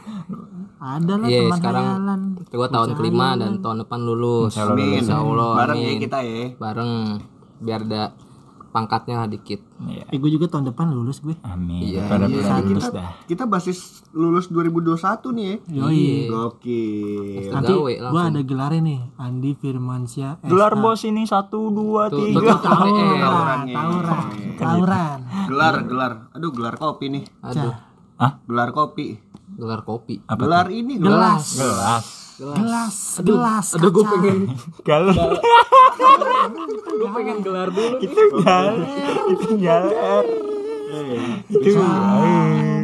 Ada 0.77 1.13
lah 1.17 1.25
Iya, 1.25 1.39
teman 1.43 1.57
sekarang 1.57 1.85
hayalan. 1.85 2.21
gue 2.37 2.67
tahun 2.69 2.89
kelima 2.93 3.27
dan 3.33 3.51
tahun 3.59 3.77
depan 3.81 3.99
lulus. 3.99 4.53
Amin 4.55 5.01
Insya 5.01 5.17
Allah. 5.17 5.51
Bareng 5.57 5.79
ya 5.79 5.93
kita 5.97 6.17
ya 6.21 6.43
Bareng. 6.55 6.91
Biar 7.57 7.81
ada 7.81 8.13
pangkatnya 8.67 9.15
lah 9.17 9.27
dikit. 9.27 9.57
Iya. 9.81 10.05
Eh 10.13 10.17
gue 10.17 10.29
juga 10.29 10.45
tahun 10.45 10.69
depan 10.69 10.93
lulus 10.93 11.17
gue. 11.19 11.33
amin 11.41 11.81
Iya, 11.81 12.05
pada 12.05 12.29
iya. 12.29 12.45
pada 12.45 12.61
lulus 12.61 12.85
dah 12.87 13.09
Kita 13.25 13.49
basis 13.49 14.05
lulus 14.13 14.49
2021 14.49 15.01
nih 15.33 15.45
ya 15.45 15.55
Yoi. 15.81 16.05
Gokil 16.29 17.49
Nanti 17.49 17.73
Gawe 17.73 17.93
gue 18.13 18.21
ada 18.23 18.41
gelarnya 18.41 18.81
nih. 18.83 18.99
Andi 19.17 19.51
Firmansyah. 19.57 20.45
Gelar 20.45 20.77
bos 20.77 21.01
ini 21.01 21.25
satu 21.25 21.73
dua 21.73 22.13
tiga 22.13 22.53
eh, 22.53 22.59
Tauran, 22.61 23.61
tauran, 23.65 24.21
tauran. 24.55 25.17
Gelar 25.49 25.75
gelar 25.83 26.11
Aduh 26.31 26.53
gelar 26.53 26.77
kopi 26.77 27.05
nih 27.09 27.23
Aduh, 27.41 27.73
Gelar 28.45 28.69
kopi 28.71 29.17
gelar 29.57 29.81
kopi. 29.81 30.21
Gelar 30.23 30.67
ini 30.69 30.95
gelar. 30.95 31.41
Gelas, 31.41 31.45
gelas. 31.57 32.05
Gelas, 32.37 32.97
gelas. 33.19 33.67
Aduh, 33.73 33.89
gue 33.89 34.05
pengen, 34.05 34.37
galer 34.85 35.17
gue 36.93 37.09
pengen 37.11 37.37
gelar 37.41 37.67
dulu. 37.67 37.97
itu 37.97 38.21
galer 38.37 38.77
itu 39.27 39.49
galer 39.57 40.25
itu 41.47 41.69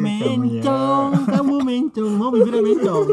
mencong, 0.01 1.07
kamu 1.33 1.55
mencong, 1.62 2.12
mau 2.13 2.29
bibirnya 2.29 2.62
mencong, 2.62 3.05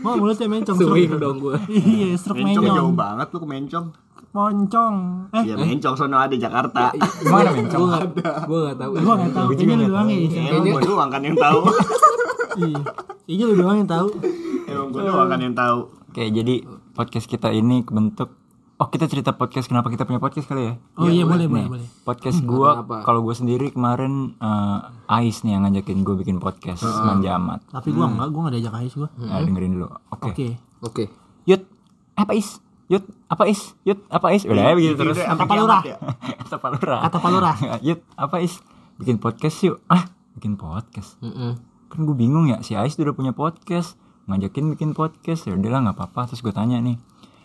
mau 0.00 0.14
mulutnya 0.14 0.46
mencong. 0.46 0.76
Swing 0.76 1.18
dong 1.18 1.36
gue. 1.38 1.56
Iya, 1.68 2.14
struk 2.16 2.38
Mencong. 2.38 2.64
jauh 2.64 2.94
banget 2.94 3.26
lu 3.30 3.38
ke 3.38 3.48
Mencong. 3.48 3.86
Moncong. 4.30 4.96
Eh, 5.30 5.42
Ya 5.44 5.54
Mencong 5.54 5.94
sono 5.94 6.18
ada 6.18 6.34
Jakarta. 6.34 6.90
Gimana 6.94 7.50
mencong? 7.50 7.82
Gue 7.82 7.98
gak, 8.14 8.46
gue 8.46 8.58
gak 8.64 8.76
tahu. 8.78 8.90
gua 8.98 9.14
nggak 9.14 9.32
tahu. 9.32 9.46
Lu 9.50 9.86
doang 9.86 10.06
ya. 10.06 10.18
Gue 10.54 10.82
doang 10.82 11.08
kan 11.08 11.22
yang 11.22 11.36
tahu 11.36 11.58
Iya, 12.54 12.78
kayaknya 13.26 13.44
lu 13.50 13.54
doang 13.58 13.76
yang 13.82 13.90
tahu. 13.90 14.08
Emang 14.64 14.88
gue 14.90 15.02
doang 15.02 15.28
kan 15.28 15.40
yang 15.40 15.56
tahu. 15.56 15.78
Oke 16.14 16.30
jadi 16.30 16.54
podcast 16.94 17.26
kita 17.26 17.50
ini 17.50 17.82
kebentuk 17.82 18.30
oh 18.74 18.88
kita 18.90 19.06
cerita 19.06 19.34
podcast 19.34 19.66
kenapa 19.66 19.90
kita 19.90 20.06
punya 20.06 20.18
podcast 20.18 20.46
kali 20.46 20.70
ya? 20.70 20.74
Oh 20.94 21.06
iya 21.06 21.26
boleh 21.26 21.46
boleh 21.46 21.66
boleh. 21.66 21.88
podcast 22.02 22.38
gua 22.42 22.82
kalau 23.02 23.22
gue 23.22 23.34
sendiri 23.34 23.70
kemarin 23.70 24.34
eh, 24.38 24.78
Ais 25.10 25.42
nih 25.42 25.58
yang 25.58 25.66
ngajakin 25.66 26.02
gue 26.02 26.14
bikin 26.16 26.38
podcast 26.38 26.82
manja 26.82 27.34
amat 27.34 27.66
Tapi 27.70 27.90
gua 27.90 28.06
enggak, 28.06 28.28
gua 28.30 28.40
enggak 28.46 28.54
diajak 28.58 28.74
Ais 28.78 28.94
gua. 28.94 29.08
Nah, 29.18 29.42
dengerin 29.42 29.72
dulu. 29.74 29.86
Oke. 30.10 30.30
Oke. 30.30 30.46
Oke. 30.82 31.04
Yud 31.46 31.62
apa 32.14 32.32
Is 32.34 32.62
Yud 32.86 33.04
apa 33.26 33.42
Is 33.50 33.60
Yud 33.82 33.98
apa 34.06 34.26
Is 34.30 34.42
udah 34.46 34.62
ya 34.70 34.74
begitu 34.78 34.94
terus. 34.94 35.18
Sampai 35.18 35.46
Kata 35.50 35.82
ya? 35.82 35.96
kata 36.38 36.56
Pak 36.62 36.70
Lurah 36.78 37.00
Kata 37.02 37.16
Pak 37.18 37.30
Lurah. 37.34 37.56
Yud 37.86 38.00
apa 38.14 38.36
Is 38.38 38.54
bikin 39.02 39.18
podcast 39.18 39.56
yuk. 39.66 39.82
Ah 39.90 40.06
bikin 40.38 40.54
podcast. 40.54 41.18
Mm-mm. 41.18 41.73
Kan 41.94 42.02
gue 42.02 42.16
bingung 42.18 42.50
ya 42.50 42.58
si 42.66 42.74
Ais 42.74 42.98
udah 42.98 43.14
punya 43.14 43.30
podcast 43.30 43.94
ngajakin 44.26 44.74
bikin 44.74 44.90
podcast. 44.96 45.46
Ya 45.46 45.54
udahlah 45.54 45.86
nggak 45.86 45.96
apa-apa. 46.00 46.32
Terus 46.32 46.42
gue 46.42 46.50
tanya 46.50 46.82
nih 46.82 46.98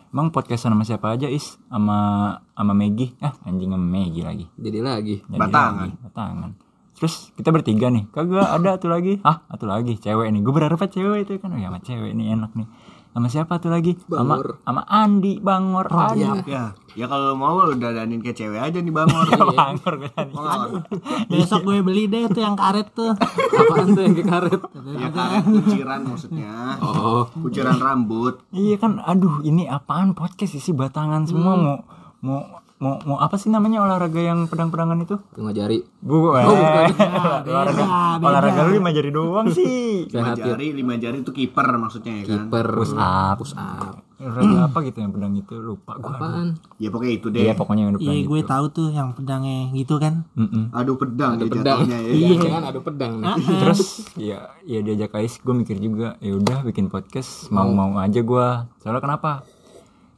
emang 0.09 0.33
podcastan 0.33 0.73
sama 0.73 0.81
siapa 0.81 1.13
aja 1.13 1.29
Is? 1.29 1.61
Sama 1.69 2.33
sama 2.57 2.73
Megi 2.73 3.13
ah 3.21 3.37
anjing 3.45 3.69
sama 3.69 3.85
Megi 3.85 4.21
lagi. 4.25 4.45
Jadi 4.57 4.79
lagi. 4.81 5.15
Jadi 5.21 5.37
Batangan. 5.37 5.85
lagi, 5.85 5.95
batangan. 6.01 6.51
terus 6.99 7.31
kita 7.39 7.55
bertiga 7.55 7.87
nih 7.87 8.11
kagak 8.11 8.43
ada 8.43 8.75
tuh 8.75 8.91
lagi. 8.91 9.23
Ah 9.23 9.45
satu 9.47 9.69
lagi? 9.69 9.95
Cewek 10.01 10.27
nih. 10.33 10.41
Gue 10.43 10.51
berharap 10.51 10.81
cewek 10.83 11.29
itu 11.29 11.37
kan. 11.39 11.53
Oh 11.53 11.59
ya 11.61 11.69
sama 11.71 11.79
cewek 11.79 12.11
nih 12.11 12.33
enak 12.35 12.51
nih 12.57 12.67
sama 13.09 13.27
siapa 13.27 13.57
tuh 13.57 13.69
lagi 13.69 13.97
sama 14.03 14.37
sama 14.61 14.81
Andi 14.85 15.37
Bangor 15.37 15.89
Andi 15.89 16.45
Ya, 16.45 16.71
ya 16.93 17.05
kalau 17.05 17.33
mau 17.33 17.57
lu 17.59 17.75
dadanin 17.75 18.19
ke 18.19 18.31
cewek 18.31 18.61
aja 18.61 18.77
nih 18.77 18.89
Bangor. 18.89 19.25
Bangor 19.51 19.93
gue 19.97 20.09
tadi. 20.09 20.29
Bangor. 20.29 20.85
Besok 21.29 21.61
gue 21.63 21.81
beli 21.81 22.05
deh 22.05 22.25
tuh 22.27 22.39
yang 22.39 22.53
karet 22.53 22.87
tuh. 22.91 23.11
Apaan 23.11 23.87
tuh 23.91 24.01
yang 24.01 24.13
ke 24.13 24.23
karet? 24.23 24.61
Ya 24.93 25.09
karet 25.09 25.43
kuciran 25.43 26.01
maksudnya. 26.03 26.77
Oh, 26.79 27.25
Kuciran 27.35 27.77
rambut. 27.77 28.45
Iya 28.49 28.77
kan, 28.77 28.97
aduh 28.99 29.41
ini 29.41 29.65
apaan 29.65 30.13
podcast 30.13 30.53
isi 30.53 30.71
batangan 30.71 31.25
semua 31.25 31.51
Hmm. 31.51 31.61
mau 31.61 31.77
mau 32.21 32.39
mau 32.79 32.95
mau 33.03 33.17
apa 33.17 33.35
sih 33.35 33.47
namanya 33.47 33.79
olahraga 33.79 34.17
yang 34.17 34.47
pedang-pedangan 34.47 34.95
itu? 34.97 35.19
lima 35.35 35.51
jari. 35.51 35.83
Bu, 35.99 36.31
eh, 36.31 36.47
olahraga 36.47 37.75
beda. 37.75 38.23
olahraga 38.23 38.59
lu 38.63 38.71
lima 38.73 38.89
jari 38.89 39.09
doang 39.09 39.47
sih. 39.57 40.07
Lima 40.07 40.31
jari, 40.31 40.71
lima 40.71 40.95
jari 40.95 41.19
itu 41.19 41.29
kiper 41.29 41.67
maksudnya 41.75 42.23
ya 42.23 42.23
kan. 42.25 42.47
Per 42.47 42.67
Push 42.71 42.95
up. 42.95 43.35
push 43.35 43.51
up. 43.53 43.99
Olahraga 44.15 44.57
apa 44.65 44.77
gitu 44.81 44.97
yang 44.97 45.11
pedang 45.11 45.33
itu 45.33 45.55
lupa 45.55 45.95
gua. 45.95 46.11
Apaan? 46.13 46.47
Ya 46.75 46.87
pokoknya 46.87 47.13
itu 47.13 47.27
deh. 47.29 47.41
Iya 47.41 47.53
pokoknya 47.53 47.81
yang 47.81 47.93
pedang 47.93 48.07
Iya 48.09 48.23
gue 48.25 48.41
tahu 48.45 48.65
tuh 48.69 48.87
yang 48.89 49.09
pedangnya 49.11 49.59
gitu 49.73 49.95
kan. 49.95 50.13
Mm-mm. 50.33 50.63
Aduh 50.71 50.95
pedang 50.95 51.31
Ada 51.33 51.43
ya 51.43 51.49
pedang. 51.49 51.77
jatuhnya 51.79 51.97
ya. 51.99 52.11
Iya, 52.17 52.35
jangan 52.37 52.63
ada 52.65 52.79
pedang 52.79 53.11
nih. 53.17 53.27
Terus 53.59 53.81
ya 54.15 54.39
ya 54.61 54.79
diajak 54.79 55.11
Ais 55.13 55.35
gue 55.35 55.51
mikir 55.53 55.75
juga 55.77 56.15
ya 56.17 56.31
udah 56.33 56.63
bikin 56.63 56.87
podcast 56.87 57.47
mau 57.49 57.67
mau 57.67 57.95
aja 57.95 58.19
gua. 58.19 58.71
Soalnya 58.79 58.99
kenapa? 59.01 59.43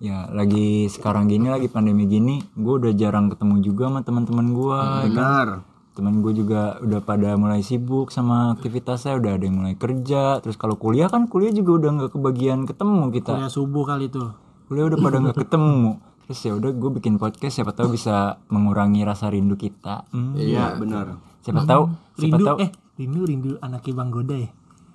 Ya 0.02 0.26
lagi 0.28 0.90
sekarang 0.90 1.30
gini 1.30 1.46
lagi 1.46 1.70
pandemi 1.70 2.04
gini, 2.06 2.42
gue 2.52 2.74
udah 2.76 2.90
jarang 2.92 3.30
ketemu 3.30 3.62
juga 3.62 3.86
sama 3.86 4.02
teman-teman 4.02 4.48
gua. 4.50 4.80
ya 5.06 5.08
kan? 5.08 5.08
Benar. 5.08 5.48
temen 5.92 6.24
gue 6.24 6.34
juga 6.34 6.80
udah 6.80 7.00
pada 7.00 7.36
mulai 7.36 7.60
sibuk 7.60 8.10
sama 8.10 8.56
aktivitasnya 8.56 9.12
udah 9.14 9.36
ada 9.36 9.44
yang 9.44 9.60
mulai 9.60 9.76
kerja 9.76 10.40
terus 10.40 10.56
kalau 10.56 10.74
kuliah 10.74 11.06
kan 11.06 11.28
kuliah 11.28 11.52
juga 11.52 11.76
udah 11.78 11.90
nggak 11.94 12.12
kebagian 12.16 12.64
ketemu 12.64 13.12
kita 13.12 13.36
Kuliah 13.36 13.52
subuh 13.52 13.84
kali 13.86 14.08
tuh. 14.08 14.32
kuliah 14.66 14.88
udah 14.88 14.98
pada 14.98 15.20
nggak 15.20 15.38
ketemu 15.38 16.00
terus 16.24 16.40
ya 16.40 16.56
udah 16.56 16.72
gue 16.72 16.90
bikin 16.96 17.20
podcast 17.20 17.54
siapa 17.54 17.76
tahu 17.76 17.92
bisa 17.92 18.40
mengurangi 18.48 19.04
rasa 19.04 19.28
rindu 19.28 19.54
kita 19.54 20.08
Hmm, 20.08 20.32
Iya, 20.34 20.80
benar. 20.80 21.20
siapa 21.44 21.68
tahu 21.68 21.84
siapa 22.16 22.40
Rindu 22.40 22.44
tahu 22.46 22.58
eh 22.58 22.70
rindu 22.96 23.22
rindu 23.22 23.52
anaknya 23.60 23.92
Bang 23.94 24.10
Goda 24.10 24.36
ya. 24.38 24.48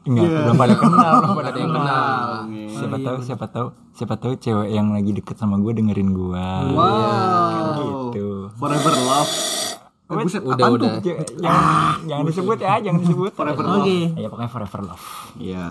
Enggak, 0.07 0.27
belum 0.41 0.57
pada 0.57 0.75
kenal 0.77 1.15
belum 1.19 1.35
pada 1.35 1.49
Ada 1.49 1.59
yang 1.59 1.73
kenal 1.73 2.17
siapa 2.69 2.97
tahu 2.99 3.17
siapa 3.21 3.47
tahu 3.49 3.67
siapa 3.91 4.15
tahu 4.17 4.33
cewek 4.37 4.69
yang 4.71 4.89
lagi 4.91 5.11
deket 5.11 5.35
sama 5.35 5.57
gue 5.57 5.73
dengerin 5.73 6.11
gue 6.11 6.47
Wow. 6.71 8.13
gitu 8.13 8.29
Forever 8.55 8.95
love. 8.97 9.33
Eh, 10.07 10.15
buset, 10.17 10.39
Udah, 10.41 10.55
apaan 10.57 10.71
tuh? 10.73 10.87
udah. 10.87 10.95
J- 11.01 11.19
jangan 11.37 11.99
jangan 12.01 12.25
disebut 12.25 12.59
ya 12.59 12.75
jangan 12.79 12.99
disebut 13.01 13.31
Forever 13.33 13.65
love. 13.65 13.91
ya 14.15 14.27
pokoknya 14.27 14.49
forever 14.49 14.81
love 14.85 15.05
Iya. 15.37 15.65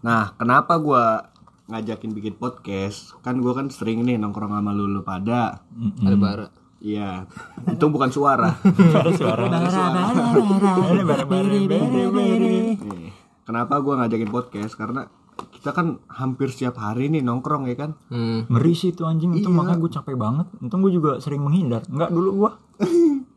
Nah, 0.00 0.32
kenapa 0.34 0.74
gua 0.76 1.28
ngajakin 1.64 2.10
bikin 2.10 2.34
podcast, 2.34 3.14
kan 3.20 3.36
gue 3.36 3.48
kan 3.50 3.68
sering 3.68 4.02
nih 4.02 4.16
nongkrong 4.16 4.50
sama 4.50 4.70
lu, 4.70 4.84
lu 4.86 5.00
pada. 5.00 5.62
Ada 5.98 6.16
bara. 6.16 6.46
Iya, 6.78 7.30
itu 7.68 7.84
bukan 7.86 8.10
suara. 8.16 8.58
Ada 8.58 9.10
suara. 9.12 9.46
Ada 9.46 11.02
bare-bare, 11.06 11.58
bare-bare. 11.62 12.48
Nih, 12.82 13.12
Kenapa 13.42 13.78
gue 13.78 13.94
ngajakin 13.94 14.28
podcast? 14.28 14.74
Karena 14.74 15.06
kita 15.50 15.70
kan 15.70 15.86
hampir 16.08 16.48
setiap 16.48 16.76
hari 16.76 17.08
nih 17.08 17.20
nongkrong 17.20 17.64
ya 17.64 17.76
kan. 17.76 17.90
Hmm. 18.06 18.46
Ngeri 18.46 18.72
sih 18.72 18.90
itu 18.90 19.02
anjing 19.02 19.32
itu 19.32 19.48
makanya 19.48 19.78
gue 19.78 19.90
capek 19.92 20.14
banget. 20.14 20.46
Untung 20.58 20.80
gue 20.80 20.90
juga 20.90 21.18
sering 21.18 21.40
menghindar. 21.40 21.82
Enggak 21.86 22.10
dulu 22.10 22.30
gue. 22.38 22.50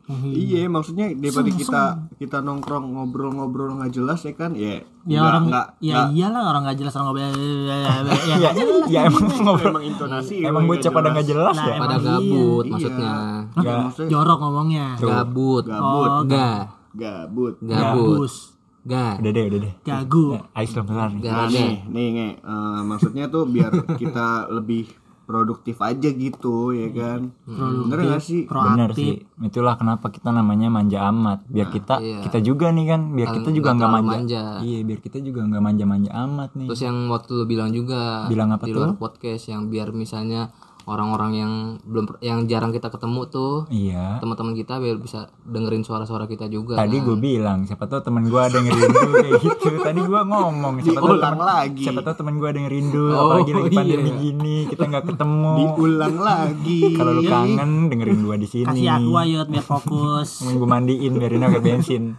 Iya, 0.06 0.70
maksudnya 0.70 1.10
daripada 1.10 1.50
kita 1.50 1.82
kita 2.14 2.38
nongkrong 2.38 2.94
ngobrol-ngobrol 2.94 3.74
nggak 3.74 3.90
jelas 3.90 4.22
ya 4.22 4.38
kan, 4.38 4.54
ya 4.54 4.78
Ya 5.02 5.18
nggak- 5.18 5.26
orang 5.26 5.44
nggak 5.44 5.66
ya 5.76 5.94
nggak- 5.96 6.10
iyalah 6.14 6.42
orang 6.46 6.62
nggak 6.62 6.78
jelas 6.78 6.92
orang 6.94 7.06
ngobrol 7.10 7.26
ya 7.26 7.76
Ya, 8.38 8.50
ya 8.86 9.00
emang 9.02 9.22
ngobrol. 9.42 9.66
emang 9.68 9.82
intonasi 9.84 10.34
Emang 10.40 10.62
bocah 10.64 10.90
pada 10.94 11.08
nggak 11.10 11.26
jelas 11.26 11.54
Nah, 11.56 11.66
ya. 11.66 11.74
Pada 11.76 11.96
iya. 11.96 12.06
gabut 12.06 12.62
Iya. 12.62 12.70
maksudnya. 12.70 13.12
Iya, 13.56 13.74
maksudnya 13.82 14.10
jorok 14.14 14.38
ngomongnya 14.40 14.86
Gabut. 14.94 15.64
gabut, 15.66 16.06
Oh, 16.06 16.22
Ga. 16.24 16.50
gabut. 16.94 17.54
Gabut. 17.58 18.16
Gus 18.22 18.34
Ga. 18.86 19.18
Udah 19.18 19.30
deh, 19.34 19.44
udah 19.50 19.60
deh. 19.66 19.74
gagu 19.82 20.38
Ya, 20.38 20.40
Ais 20.54 20.70
belum 20.70 20.86
kelar 20.86 21.10
nih. 21.10 21.22
Nah, 21.26 21.48
nih, 21.50 21.72
nih, 21.90 22.08
eh, 22.38 22.80
maksudnya 22.86 23.26
tuh 23.26 23.50
biar 23.50 23.74
kita 23.98 24.46
lebih 24.54 24.86
produktif 25.26 25.82
aja 25.82 26.06
gitu 26.06 26.70
ya 26.70 26.88
kan. 26.94 27.34
Bener 27.50 27.98
gak 28.14 28.22
sih? 28.22 28.46
Bener 28.46 28.94
proaktif 28.94 29.26
sih. 29.26 29.42
Itulah 29.42 29.74
kenapa 29.74 30.06
kita 30.14 30.30
namanya 30.30 30.70
manja 30.70 31.10
amat. 31.10 31.42
Biar 31.50 31.68
kita 31.74 31.98
iya. 31.98 32.22
kita 32.22 32.38
juga 32.38 32.70
nih 32.70 32.86
kan, 32.86 33.10
biar 33.10 33.28
kita 33.34 33.50
juga 33.50 33.74
nggak 33.74 33.90
manja. 33.90 34.06
manja. 34.14 34.42
Iya, 34.62 34.78
biar 34.86 35.00
kita 35.02 35.18
juga 35.18 35.40
nggak 35.50 35.62
manja-manja 35.66 36.10
amat 36.14 36.50
nih. 36.54 36.68
Terus 36.70 36.82
yang 36.86 36.96
waktu 37.10 37.30
lu 37.34 37.44
bilang 37.44 37.70
juga 37.74 38.30
Bilang 38.30 38.54
apa 38.54 38.64
di 38.64 38.72
tuh? 38.72 38.86
luar 38.86 38.94
podcast 38.94 39.50
yang 39.50 39.66
biar 39.66 39.90
misalnya 39.90 40.54
orang-orang 40.86 41.32
yang 41.34 41.52
belum 41.82 42.22
yang 42.22 42.46
jarang 42.46 42.70
kita 42.70 42.88
ketemu 42.88 43.26
tuh 43.26 43.66
Iya. 43.66 44.22
teman-teman 44.22 44.54
kita 44.54 44.78
biar 44.78 44.96
bisa 44.96 45.26
dengerin 45.42 45.82
suara-suara 45.82 46.24
kita 46.24 46.46
juga. 46.46 46.78
Tadi 46.78 46.96
gue 46.96 47.18
bilang, 47.18 47.66
siapa 47.66 47.84
tahu 47.84 48.00
temen 48.00 48.30
gue 48.30 48.38
ada 48.38 48.54
yang 48.54 48.70
rindu 48.70 49.10
kayak 49.12 49.40
gitu. 49.44 49.68
Tadi 49.76 50.00
gue 50.00 50.20
ngomong, 50.22 50.74
siapa 50.80 50.96
tahu 50.96 51.10
Diulang 51.10 51.34
temen, 51.34 51.42
lagi. 51.44 51.82
siapa 51.82 52.00
tahu 52.00 52.14
temen 52.16 52.34
gue 52.36 52.48
ada 52.48 52.58
yang 52.58 52.70
rindu. 52.70 53.04
Oh, 53.08 53.18
apalagi 53.28 53.50
lagi 53.52 53.66
iya. 53.66 53.76
pandemi 53.76 54.10
gini, 54.16 54.56
kita 54.66 54.82
nggak 54.86 55.04
ketemu. 55.10 55.52
Diulang 55.58 56.16
lagi. 56.16 56.80
Kalau 56.94 57.12
lu 57.12 57.22
kangen 57.24 57.70
dengerin 57.90 58.20
gue 58.22 58.36
di 58.38 58.48
sini. 58.48 58.66
kasih 58.66 58.88
aku 58.88 59.12
ayo 59.18 59.40
biar 59.44 59.64
fokus 59.66 60.28
gue 60.56 60.64
mandiin 60.64 61.12
biarin 61.18 61.42
pakai 61.42 61.60
bensin. 61.60 62.04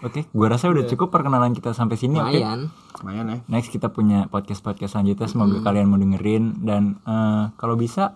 Oke, 0.00 0.24
gue 0.26 0.46
rasa 0.48 0.66
udah 0.66 0.88
cukup 0.88 1.12
perkenalan 1.12 1.52
kita 1.52 1.70
sampai 1.70 1.94
sini. 1.94 2.16
Oke. 2.16 2.34
lumayan. 2.34 2.72
Lumayan 3.00 3.26
ya. 3.26 3.38
Next 3.48 3.68
kita 3.68 3.88
punya 3.88 4.26
podcast 4.26 4.60
podcast 4.60 4.92
selanjutnya. 4.92 5.24
Semoga 5.24 5.58
kalian 5.62 5.86
mau 5.86 5.96
dengerin 5.96 6.60
dan 6.60 7.00
eh, 7.02 7.48
kalau 7.54 7.74
bisa 7.74 8.12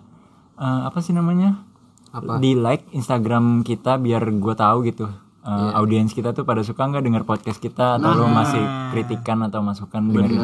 eh, 0.54 0.80
apa 0.84 1.00
sih 1.00 1.10
namanya? 1.10 1.64
Apa? 2.10 2.36
Di 2.36 2.54
like 2.54 2.86
Instagram 2.90 3.60
kita 3.62 3.96
biar 3.96 4.22
gue 4.22 4.54
tahu 4.54 4.84
gitu. 4.84 5.08
eh, 5.42 5.70
Audiens 5.74 6.08
kita 6.08 6.30
tuh 6.30 6.44
pada 6.44 6.60
suka 6.60 6.84
nggak 6.84 7.00
denger 7.00 7.24
podcast 7.24 7.58
kita 7.58 7.96
atau 7.96 8.12
lu 8.14 8.28
masih 8.28 8.60
kritikan 8.90 9.40
atau 9.42 9.60
masukan 9.60 10.00
dengerin. 10.02 10.40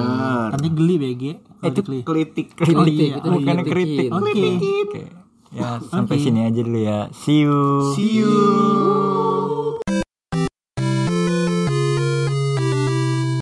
nanti 0.50 0.68
geli 0.68 0.94
BG 0.96 1.22
Itu 1.62 1.81
Geli. 1.83 2.00
Kritik. 2.03 2.46
Oh 2.55 2.64
Kritik, 2.83 3.09
iya, 3.11 3.16
bukannya 3.20 3.64
kritik. 3.64 4.09
oke 4.11 4.44
Oke. 4.87 5.03
Ya, 5.50 5.83
sampai 5.83 6.14
sini 6.16 6.44
aja 6.44 6.61
dulu 6.61 6.79
ya. 6.79 7.09
See 7.12 7.42
you. 7.42 7.59
See 7.92 8.20
you. 8.20 9.69